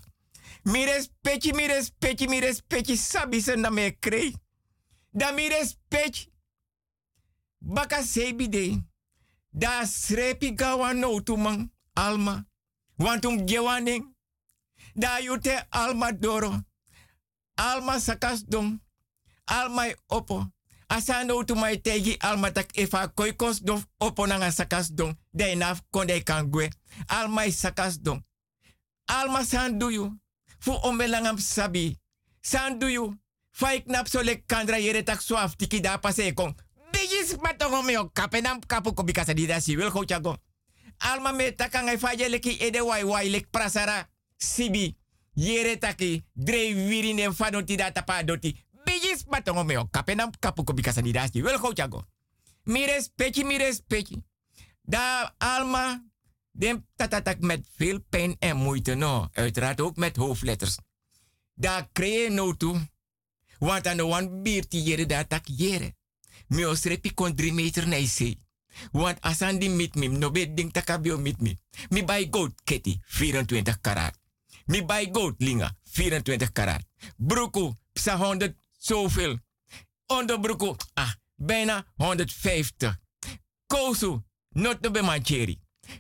[0.66, 4.36] Mi respecti, mi respecti, mi respecti sabi se na me krei.
[5.12, 6.28] Da mi respect.
[7.60, 8.84] Baka sebi.
[9.52, 12.46] Da srepi gawa no tu man alma.
[12.98, 14.16] Want um gewaning.
[14.96, 16.54] Da yute alma doro.
[17.58, 18.80] Alma sakas dong.
[19.46, 20.46] Alma opo.
[20.90, 25.18] Asa no tu mai tegi alma tak efa koikos dof opo nanga sakas dong.
[25.34, 26.70] De naf konde kan gwe.
[27.08, 28.24] Alma sakas dong.
[29.08, 30.20] Alma san do you.
[30.60, 31.98] Fu omelangam sabi.
[32.42, 33.18] San do you.
[33.52, 36.56] Fai knap so lek kandra yere tak swaf tiki da pase kong.
[36.92, 40.38] Bigis matongo meo kapenam kapu ko bikasa di dasi wil ko chago.
[41.00, 44.08] Alma me takangai faje leki ede wai wai lek prasara.
[44.38, 44.96] Sibi.
[45.38, 46.24] Yere taki.
[46.34, 48.56] Dre wirine fano tida tapa doti.
[48.84, 52.06] Bigis matongo meo kapenam kapu ko bikasa dasi wil ko chago.
[52.64, 54.24] Mi respecti, mi respecti.
[54.82, 56.04] Da Alma,
[56.52, 59.28] dem tatatak met veel pijn en moeite, no.
[59.34, 60.78] Uiteraard ook met hoofdletters.
[61.54, 62.88] Da kree no toe.
[63.60, 65.96] Want aan de wan bierti jere da tak jere.
[66.48, 67.86] Mi os repi kon drie meter.
[68.92, 71.60] Want asan di mit mi, no bet ding takabio mit mi.
[72.06, 74.18] Buy goat kitty, 24 karat.
[74.68, 76.84] Mi buy goat linga, 24 karat.
[77.18, 79.40] Broeko, psa 100 zoveel.
[80.06, 83.00] Onderbroeko, ah, bijna 150.
[83.68, 85.60] Kosu, not no be mancheri.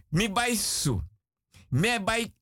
[0.09, 1.01] Mi buy su.
[1.69, 2.33] Me buy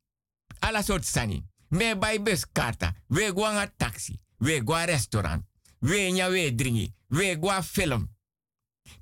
[0.59, 1.43] alla soort sani.
[1.67, 2.93] Me buy buskarta.
[3.07, 4.19] We gwa taxi.
[4.37, 5.45] We gwa restaurant.
[5.79, 6.93] We nya we dringi.
[7.07, 8.13] We gwa film.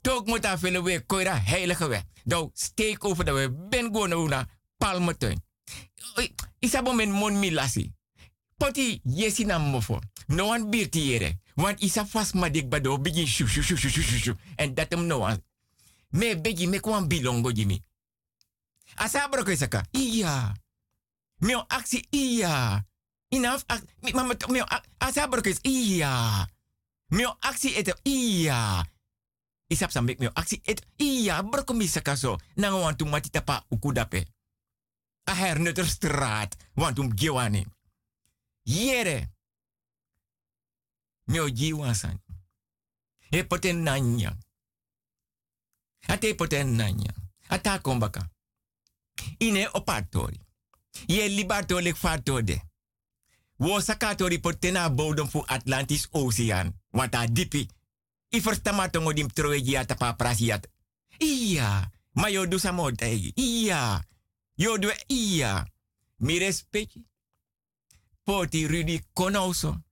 [0.02, 2.04] Tok moet film we koira heilige weg.
[2.24, 4.48] Nou, steek over dat we ben gewoon na
[4.78, 5.44] palmetuin.
[6.62, 7.92] Isabo men mon milasi.
[8.58, 10.00] Poti yesi na mofo.
[10.30, 11.20] No one birti.
[11.58, 14.34] Want isa fast ma dik bado begin shu shu shu shu shu shu shu.
[14.58, 15.38] En dat no one.
[16.12, 17.82] Me begi me kwan bilongo jimi.
[18.98, 19.84] Asa broko isaka.
[19.94, 20.54] Iya.
[21.42, 22.84] Meo aksi iya.
[23.30, 23.82] Inaf ak
[24.14, 24.66] mama meo
[25.00, 26.48] asa broko iya.
[27.10, 28.86] Meo aksi eto iya.
[29.70, 32.38] Isap sambik meo aksi et iya broko misaka so.
[32.56, 34.26] Nanga wantu mati tapa ukudape.
[35.24, 36.56] A hernutter straat.
[36.76, 37.66] Wantum gewani.
[38.62, 39.30] Yere.
[41.26, 42.24] Meo jiwasan.
[43.30, 44.38] E poten nanya.
[46.64, 47.14] Nanya.
[47.48, 48.30] Ata kombaka.
[49.38, 50.40] Ine opatori.
[51.08, 52.62] Ye libatori fatode.
[53.58, 56.82] Wo sakatori potena bodem fu Atlantis Oceaan.
[56.92, 57.68] Want a dipi.
[58.30, 60.68] I verstamatongo dim troegi ata pa prasiat.
[61.18, 61.92] Iya.
[62.14, 63.32] Ma yo du samotegi.
[63.36, 64.04] Iya.
[64.56, 65.66] Du iya.
[66.18, 67.06] Mi respecti.
[68.24, 69.84] Poti Rudy Konoso.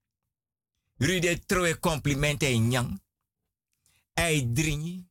[1.00, 3.02] Rudy troe complimenten in nyang.
[4.14, 5.06] Ei dringi.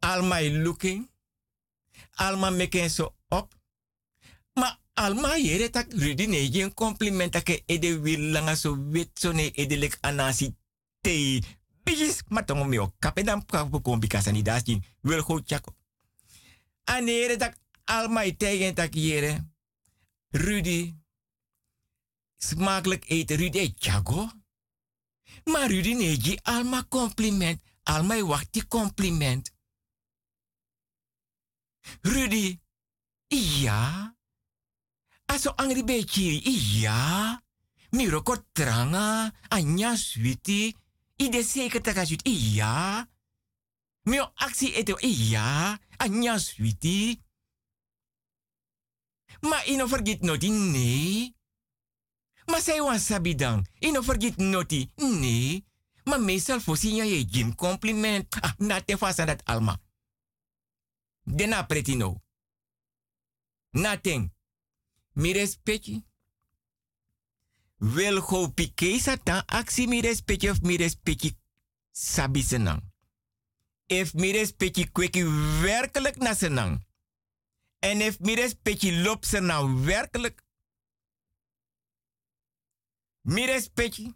[0.00, 1.08] Alma looking.
[2.16, 3.54] Alma meken so op.
[4.54, 9.32] Ma alma yere tak Rudy ne jen complimenta ke ede wil langa so wit so
[9.32, 10.54] ne ede lek anasi
[11.00, 11.40] te.
[11.84, 14.82] Bijis matongo meo kapedam kapu kombikasa ni dasjin.
[15.02, 15.74] Wil go chako.
[16.84, 17.56] Anere tak
[17.86, 19.50] alma tegen tak yere.
[20.30, 20.94] Rudy.
[22.36, 24.30] Smakelijk eten Rudy chago.
[25.44, 27.62] Maar Rudy neegi alma compliment.
[27.82, 29.52] Alma wacht die compliment.
[32.00, 32.60] Rudy.
[33.62, 34.14] Ja.
[35.26, 36.80] Aso angri bechiri.
[36.80, 37.42] Ja.
[37.90, 39.32] Miro kotranga.
[39.48, 40.74] Anya switi.
[41.16, 42.20] Ide zeker takasut.
[42.28, 43.08] Ja.
[44.02, 44.96] Mio actie eto.
[45.00, 45.78] Ja.
[45.96, 47.24] Anya switi.
[49.48, 50.50] Ma ino forget noti.
[50.50, 51.34] Nee.
[52.46, 53.66] Maar zij was sabi dan.
[53.78, 54.90] Ino forget noti.
[54.96, 55.64] Nee.
[56.04, 58.40] Maar meestal voorzien je je compliment.
[58.40, 59.80] Ah, na te vast dat alma.
[61.22, 62.22] Dena pretino.
[63.70, 64.32] Nating.
[65.12, 66.04] Mi respecti.
[67.76, 71.36] Wil go pike satan aksi mi respecti of mi respecti
[71.90, 72.80] sabi senang.
[73.86, 75.24] If mi respecti kweki
[75.60, 76.85] werkelijk na senang.
[77.78, 80.42] En if mi respecti lop senang werkelijk.
[83.20, 84.14] Mi respecti.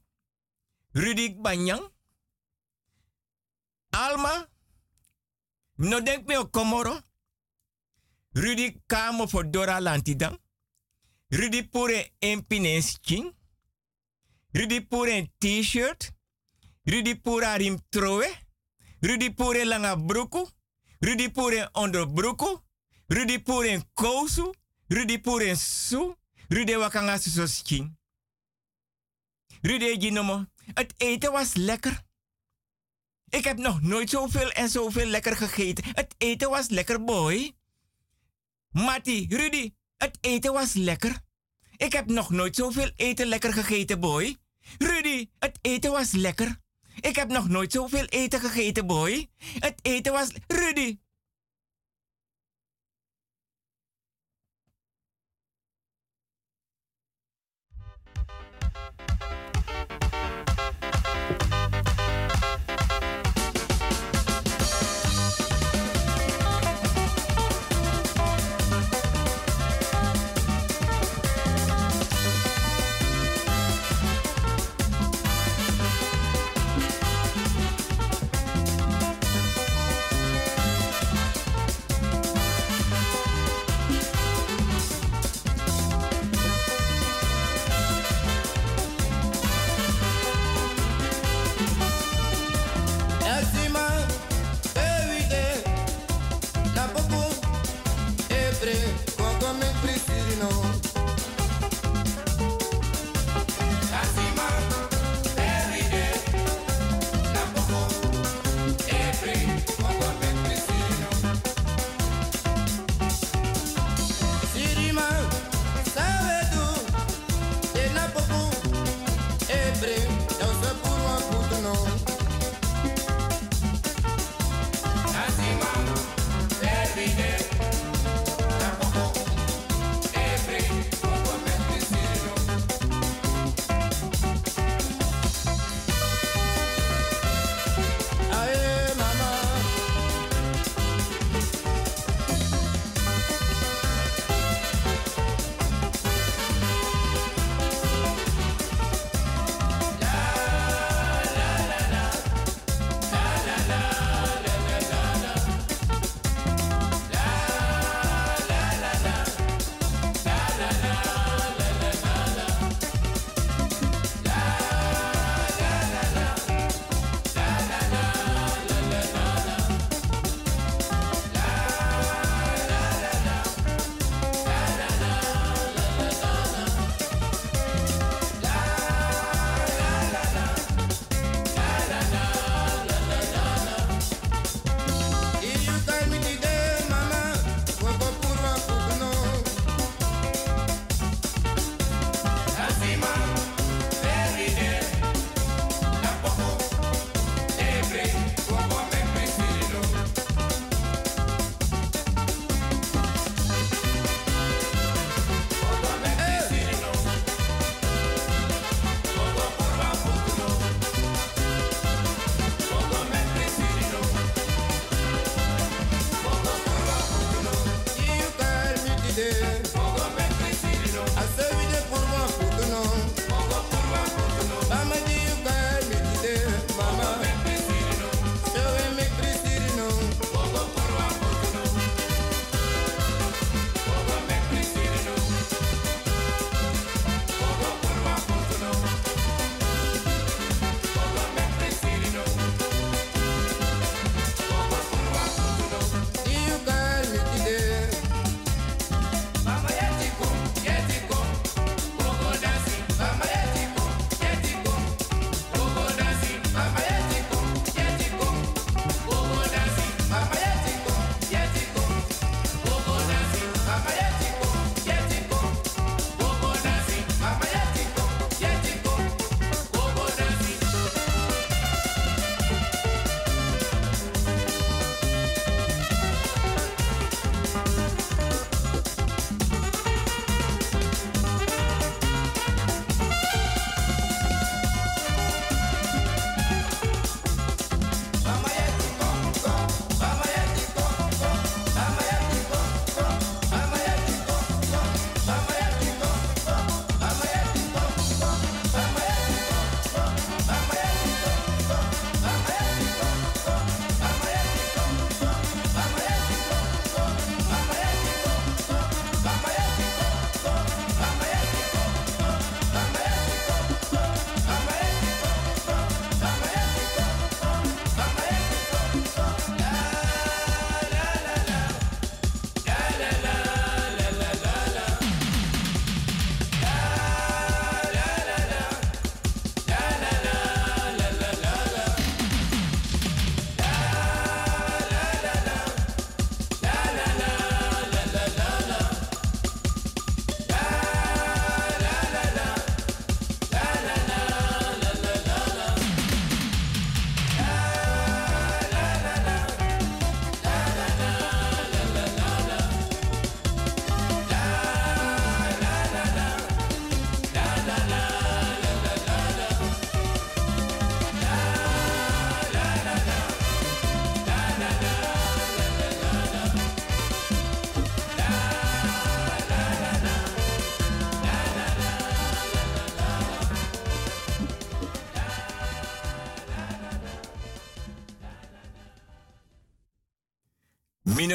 [0.92, 1.90] Rudik Banyang.
[3.90, 4.48] Alma.
[5.74, 7.00] No denk me o komoro.
[8.32, 10.38] Rudy kamo for Dora Lantidan.
[11.28, 13.34] Rudy pure empines king.
[14.52, 16.12] Rudy pure t-shirt.
[16.84, 18.26] Rudy pure rim trowe.
[19.00, 20.48] Rudy pure langa broeko.
[21.00, 22.62] Rudy pure onderbroeko.
[23.10, 24.52] Rudy pure kousu.
[24.88, 26.14] Rudy pure su.
[26.48, 27.96] Rudy wakanga so king.
[29.62, 30.46] Rudy ginomo.
[30.74, 32.02] Het eten was lekker.
[33.28, 35.84] Ik heb nog nooit zoveel en zoveel lekker gegeten.
[35.92, 37.52] Het eten was lekker, boy.
[38.70, 41.20] Mati, Rudy, het eten was lekker.
[41.76, 44.36] Ik heb nog nooit zoveel eten lekker gegeten, boy.
[44.78, 46.56] Rudy, het eten was lekker.
[47.00, 49.30] Ik heb nog nooit zoveel eten gegeten, boy.
[49.58, 50.98] Het eten was Rudy.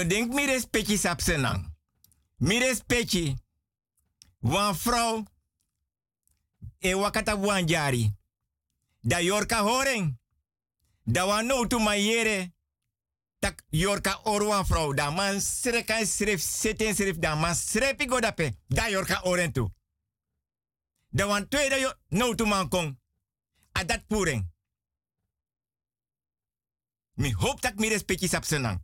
[0.05, 1.73] Mino denk mi respecti sapsenang.
[2.37, 3.35] Mi respecti.
[4.39, 5.25] Wan vrouw.
[6.79, 8.15] E wakata wan jari.
[9.01, 10.19] Da yorka horen.
[11.03, 12.53] Da wan no tu mayere.
[13.39, 14.93] Tak yorka oru wan vrouw.
[14.93, 17.17] Da man sreka sref seten sref.
[17.17, 18.55] Da man srepi godape.
[18.67, 19.69] Da yorka oren tu.
[21.09, 22.99] Da wan tweede yo no tu man kong.
[23.71, 24.53] Adat puring.
[27.13, 28.83] Mi hoop dat mi respecti sapsenang.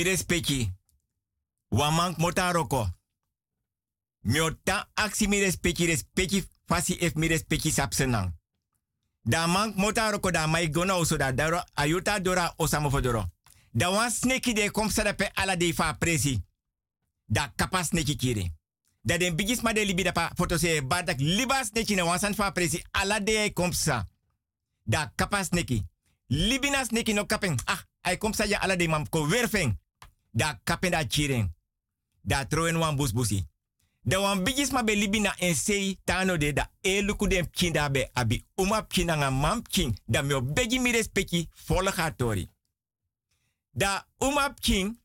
[0.00, 0.72] Mi respecti.
[1.68, 2.88] Wamank motaroko.
[4.20, 8.32] Miota aksi mi respecti respecti fasi ef mi respecti sapsenang.
[9.22, 13.24] Da mank motaroko da mai gona oso da daro ayuta dora osamo fodoro.
[13.70, 16.42] Da wan sneki de kom pe ala de fa presi.
[17.26, 18.52] Da kapa sneki kiri.
[19.00, 22.52] Da den bigis ma de libi pa foto se badak liba sneki na wansan fa
[22.52, 23.70] presi ala de kom.
[24.84, 25.84] Da kapa sneki.
[26.26, 27.60] Libina sneki no kapeng.
[27.66, 29.26] Ah, ay kom sa ya ala de mam ko.
[30.30, 31.54] Da kapen da chiren.
[32.22, 33.46] Da troen wan bus busi.
[34.02, 34.44] Da wan
[34.84, 39.06] be libina en sei tano de da e luku den pkin da abi uma pkin
[39.06, 42.48] nga mam pkin da me begi mi respecti volga tori.
[43.72, 44.98] Da uma pkin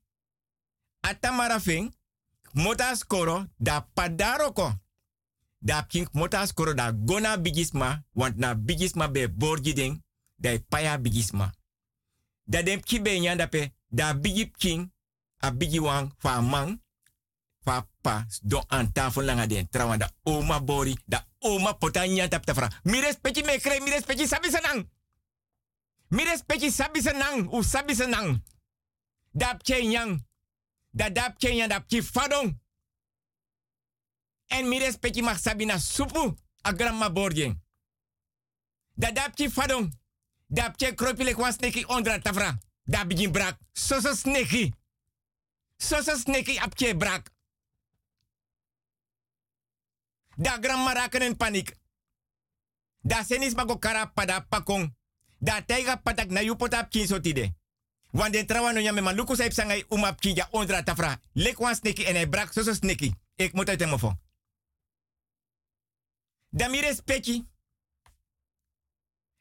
[1.02, 1.94] atamara feng
[2.54, 4.74] motas koro da padaroko.
[5.60, 10.04] Da pkin motas koro da gona bigisma want na bigisma be borgi den
[10.36, 11.52] da paya bigisma.
[12.48, 14.92] Da dem pki be pe da bigi pkin
[15.46, 15.80] a bigi
[16.18, 16.80] fa mang
[17.64, 18.92] fa pa do an
[20.26, 22.70] oma bori da oma potanya tap tafra.
[22.84, 24.90] Mi respecti me kre mi respecti sabi senang
[26.10, 28.42] mi respecti sabi senang u sabi senang
[29.32, 30.26] dap che yang
[30.92, 32.54] da dap che yang dap fadong.
[34.48, 37.62] En mi respecti mag sabi supu a grandma borgen
[38.94, 39.92] da dap chi fadong.
[40.48, 42.58] Dap che kropile kwa sneki ondra tafra.
[42.84, 44.74] Da begin brak so so sneki
[45.86, 47.34] so so sneki ap che brak
[50.38, 51.78] Da grandma raken in paniek.
[53.02, 54.96] Da senis mago kara pada pakong.
[55.40, 57.56] Da taiga patak na yupota pkin sotide.
[58.12, 61.20] Want den trawa no nyame man sangai umap kinja ondra tafra.
[61.34, 63.14] Lek wan sneki en hij brak soso sneki.
[63.36, 64.20] Ik moet uit hem.
[66.50, 67.46] Da mi respecti.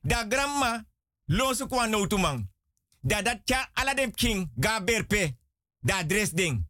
[0.00, 0.84] Da grandma
[1.24, 2.48] losu kwa no tumang.
[3.00, 5.36] Da dat cha ala dem king ga berpe.
[5.84, 6.64] Da dress ding.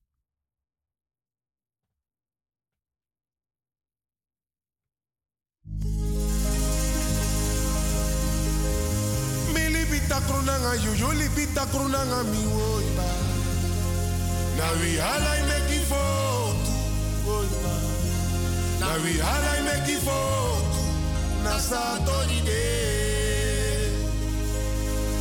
[9.55, 13.07] Mili bita krunanga yuyu li bita krunanga mi woiba.
[14.57, 16.75] Na wi ala i meki fotu
[17.27, 17.75] woiba.
[19.03, 20.83] we halai meki foto,
[21.45, 22.63] na satori de.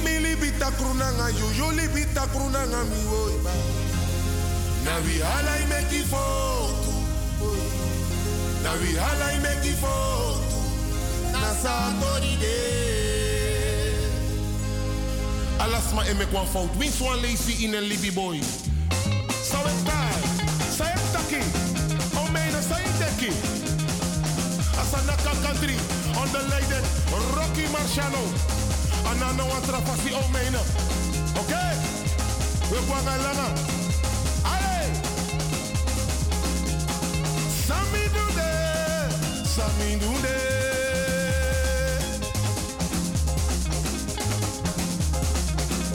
[0.04, 3.83] Mi libita krunanga yo libita krunanga mi.
[4.84, 6.94] Na we halai meki foto,
[8.64, 10.44] na we halai meki foto,
[11.32, 12.58] na satori de.
[15.60, 18.40] Alas ma emek fout, wins lazy in een libi boy.
[19.86, 20.14] Daar,
[20.76, 21.42] sa het taki,
[22.18, 23.32] o meina sa het taki.
[24.82, 25.76] Asanaka country,
[26.18, 26.84] on the leiden,
[27.36, 28.24] Rocky Marciano.
[29.06, 30.60] Anano wan trapasi o meina.
[31.40, 31.64] Oké,
[32.70, 33.48] we kwamen langa.
[37.68, 38.52] Sami doede,
[39.56, 40.38] Sami doede.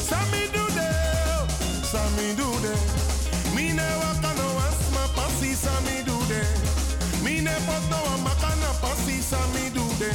[0.08, 0.88] Sami doede,
[1.92, 2.74] Sami doede.
[3.54, 6.40] Mine wakano asma pasi Sami doede.
[7.22, 10.10] Mine poto wa makana pasi Sami doede.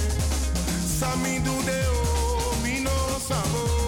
[1.00, 2.92] Sami doede oh, mino
[3.28, 3.83] sabo.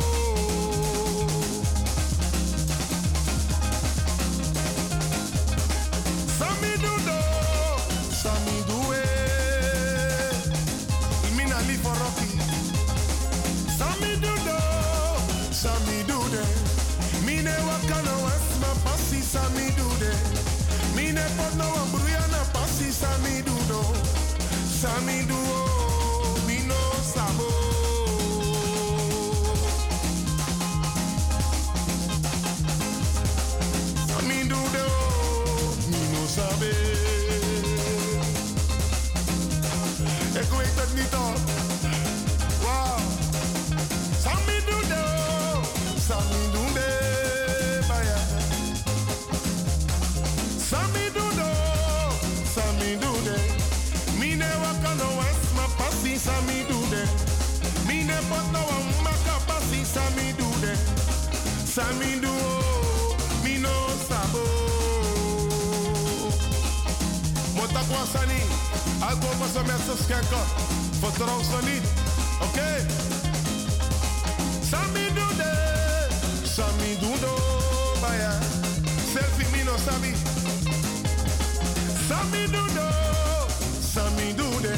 [22.95, 23.99] Pasi Sami doede.
[24.81, 25.64] Sami doede,
[61.75, 63.69] Sami doe, mino
[64.07, 64.43] sabo.
[67.55, 68.39] Mota kwasani,
[69.01, 70.45] algo pasa met z'n skekken.
[70.99, 71.85] Vertrouw ze niet,
[72.41, 72.85] oké?
[74.69, 75.51] Sami doede,
[76.43, 77.33] Sami doede,
[78.01, 78.33] baya.
[79.13, 80.13] Selfie mino sabi.
[82.07, 82.87] Sami doede,
[83.93, 84.73] Sami doede.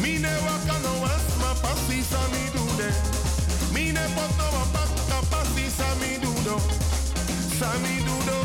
[0.00, 2.88] Mine wakano asma pasi Sami doede.
[3.72, 5.01] Mine poto wa baka pasi
[5.76, 6.56] Sami doede.
[7.58, 8.38] Sami doede,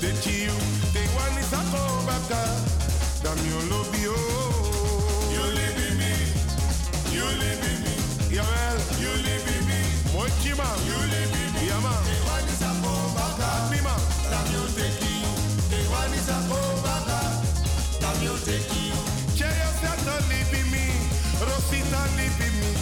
[0.00, 0.52] damn you teach you.
[0.92, 2.28] They want is a come back,
[3.22, 3.58] damn you
[5.54, 6.12] live in me,
[7.12, 7.94] you live in me,
[8.32, 9.80] Jawel, you live in me.
[10.12, 12.00] Mooi chima, you live in me, ja man.
[12.04, 14.00] They want is a come back, damn man,
[14.30, 15.28] damn you take you.
[15.70, 17.06] They want is a come back,
[18.00, 18.96] damn you take you.
[19.36, 20.86] Cheya Sata live in me,
[21.40, 22.72] Rosita live in me.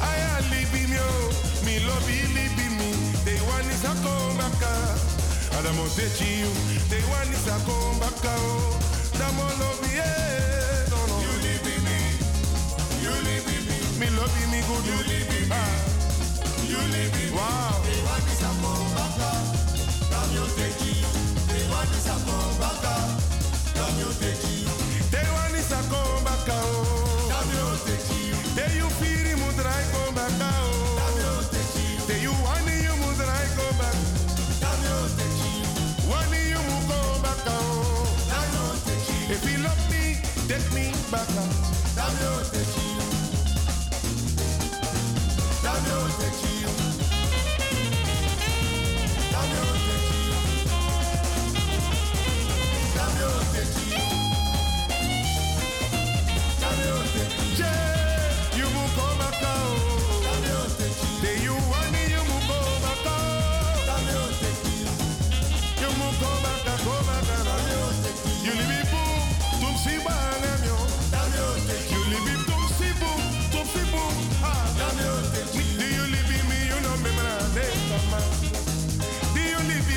[0.00, 1.28] Aya live in me, oh,
[1.64, 2.90] me love you live in me.
[3.24, 3.38] They
[5.58, 6.48] want is a come back, Adamo take you.
[6.88, 8.78] They want is a come back, oh,
[9.18, 11.16] Damo love you, yeah, no no.
[11.18, 11.98] You live in me,
[13.02, 13.78] you live in me.
[13.98, 15.54] Me love you, me good, you live in me.
[15.54, 15.82] Ah.
[16.62, 17.36] You live in me.
[17.36, 17.82] Wow.
[17.82, 19.18] They want is a come back,
[20.10, 20.96] Damo take you.
[21.50, 22.84] They want is a come back,
[23.74, 24.70] Damo take you.
[25.10, 27.28] They want is a come back, oh.
[27.30, 27.98] Damo take
[46.18, 46.47] take me you.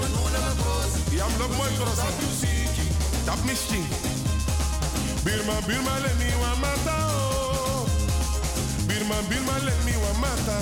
[0.00, 1.16] Goduna matrosi.
[1.16, 1.98] Yam love mooi cross.
[3.26, 3.38] Tap.
[5.24, 6.96] Birma, Birma, let me one mata.
[8.88, 10.56] Birma, Birma, let me one mata.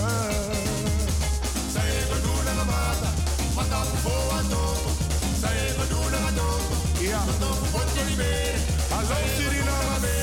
[1.75, 3.11] Say, Goduna mata.
[3.57, 4.91] Mata fufo atoto.
[5.41, 6.75] Say, Goduna atoto.
[7.01, 7.25] Yeah.
[7.27, 8.59] Toto fufo tolibere.
[8.91, 10.18] Hello, Sirina.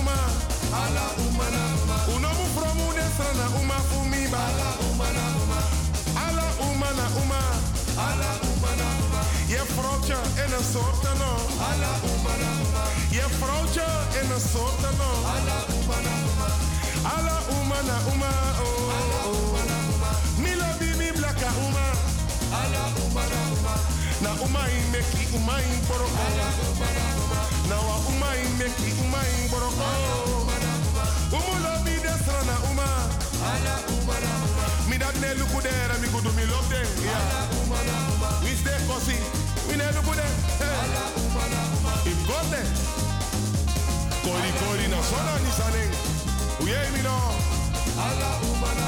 [0.00, 0.14] Uma.
[2.14, 4.38] Unamu promu desra na uma fumiba.
[4.38, 4.77] Ala
[6.98, 7.42] na uma.
[8.08, 9.22] Ala uma na uma.
[9.52, 11.32] Je vrouwtje in een soort no.
[11.70, 12.84] Ala uma na uma.
[13.16, 13.86] Je vrouwtje
[14.20, 15.10] in een soort no.
[15.34, 16.48] Ala uma na uma.
[17.14, 18.32] Ala uma na uma.
[18.64, 18.96] Oh.
[18.98, 20.10] Ala uma na uma.
[21.18, 21.86] Blaka uma.
[22.60, 23.74] Ala uma na uma.
[24.24, 26.20] Na uma in meki uma in boroko.
[26.26, 27.40] Ala uma na uma.
[27.70, 29.84] Na wa uma in meki uma in boroko.
[29.94, 31.72] Ala uma na uma.
[31.84, 32.88] Bi desra na uma.
[33.52, 34.57] Ala uma na uma.
[34.98, 36.88] Mi dat ne luku dera mi gudu mi love them.
[37.06, 38.30] Ala uma na uma.
[38.42, 39.18] We stay cozy.
[39.68, 40.12] We ne luku
[41.22, 41.92] uma na uma.
[42.10, 42.62] In gote.
[44.24, 45.90] Kori kori na sona ni sanen.
[46.62, 47.16] Uye mi no.
[48.06, 48.87] Ala uma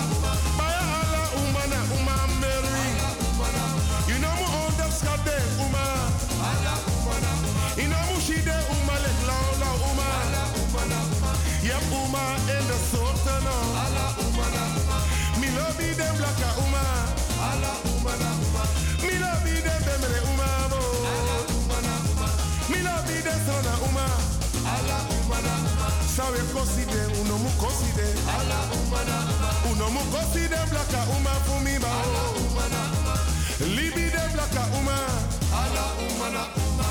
[30.11, 31.89] Uno mu kosi dem like a uma fumi ba.
[31.89, 33.15] Ala uma na uma.
[33.77, 34.99] Libi dem like a uma.
[35.63, 36.91] Ala uma na uma.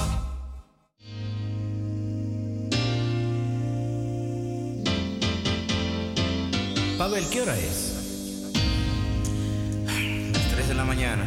[6.97, 7.79] Pavel, ¿qué hora es?
[10.33, 11.25] Las 3 de la mañana.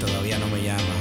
[0.00, 0.97] Todavía no me llama.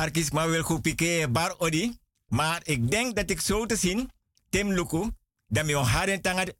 [0.00, 1.98] Arkis maar wil goed pique bar odi.
[2.28, 4.10] Maar ik denk dat ik zo te zien,
[4.48, 5.10] Tim Luku,
[5.48, 6.54] dat mijn haren tangen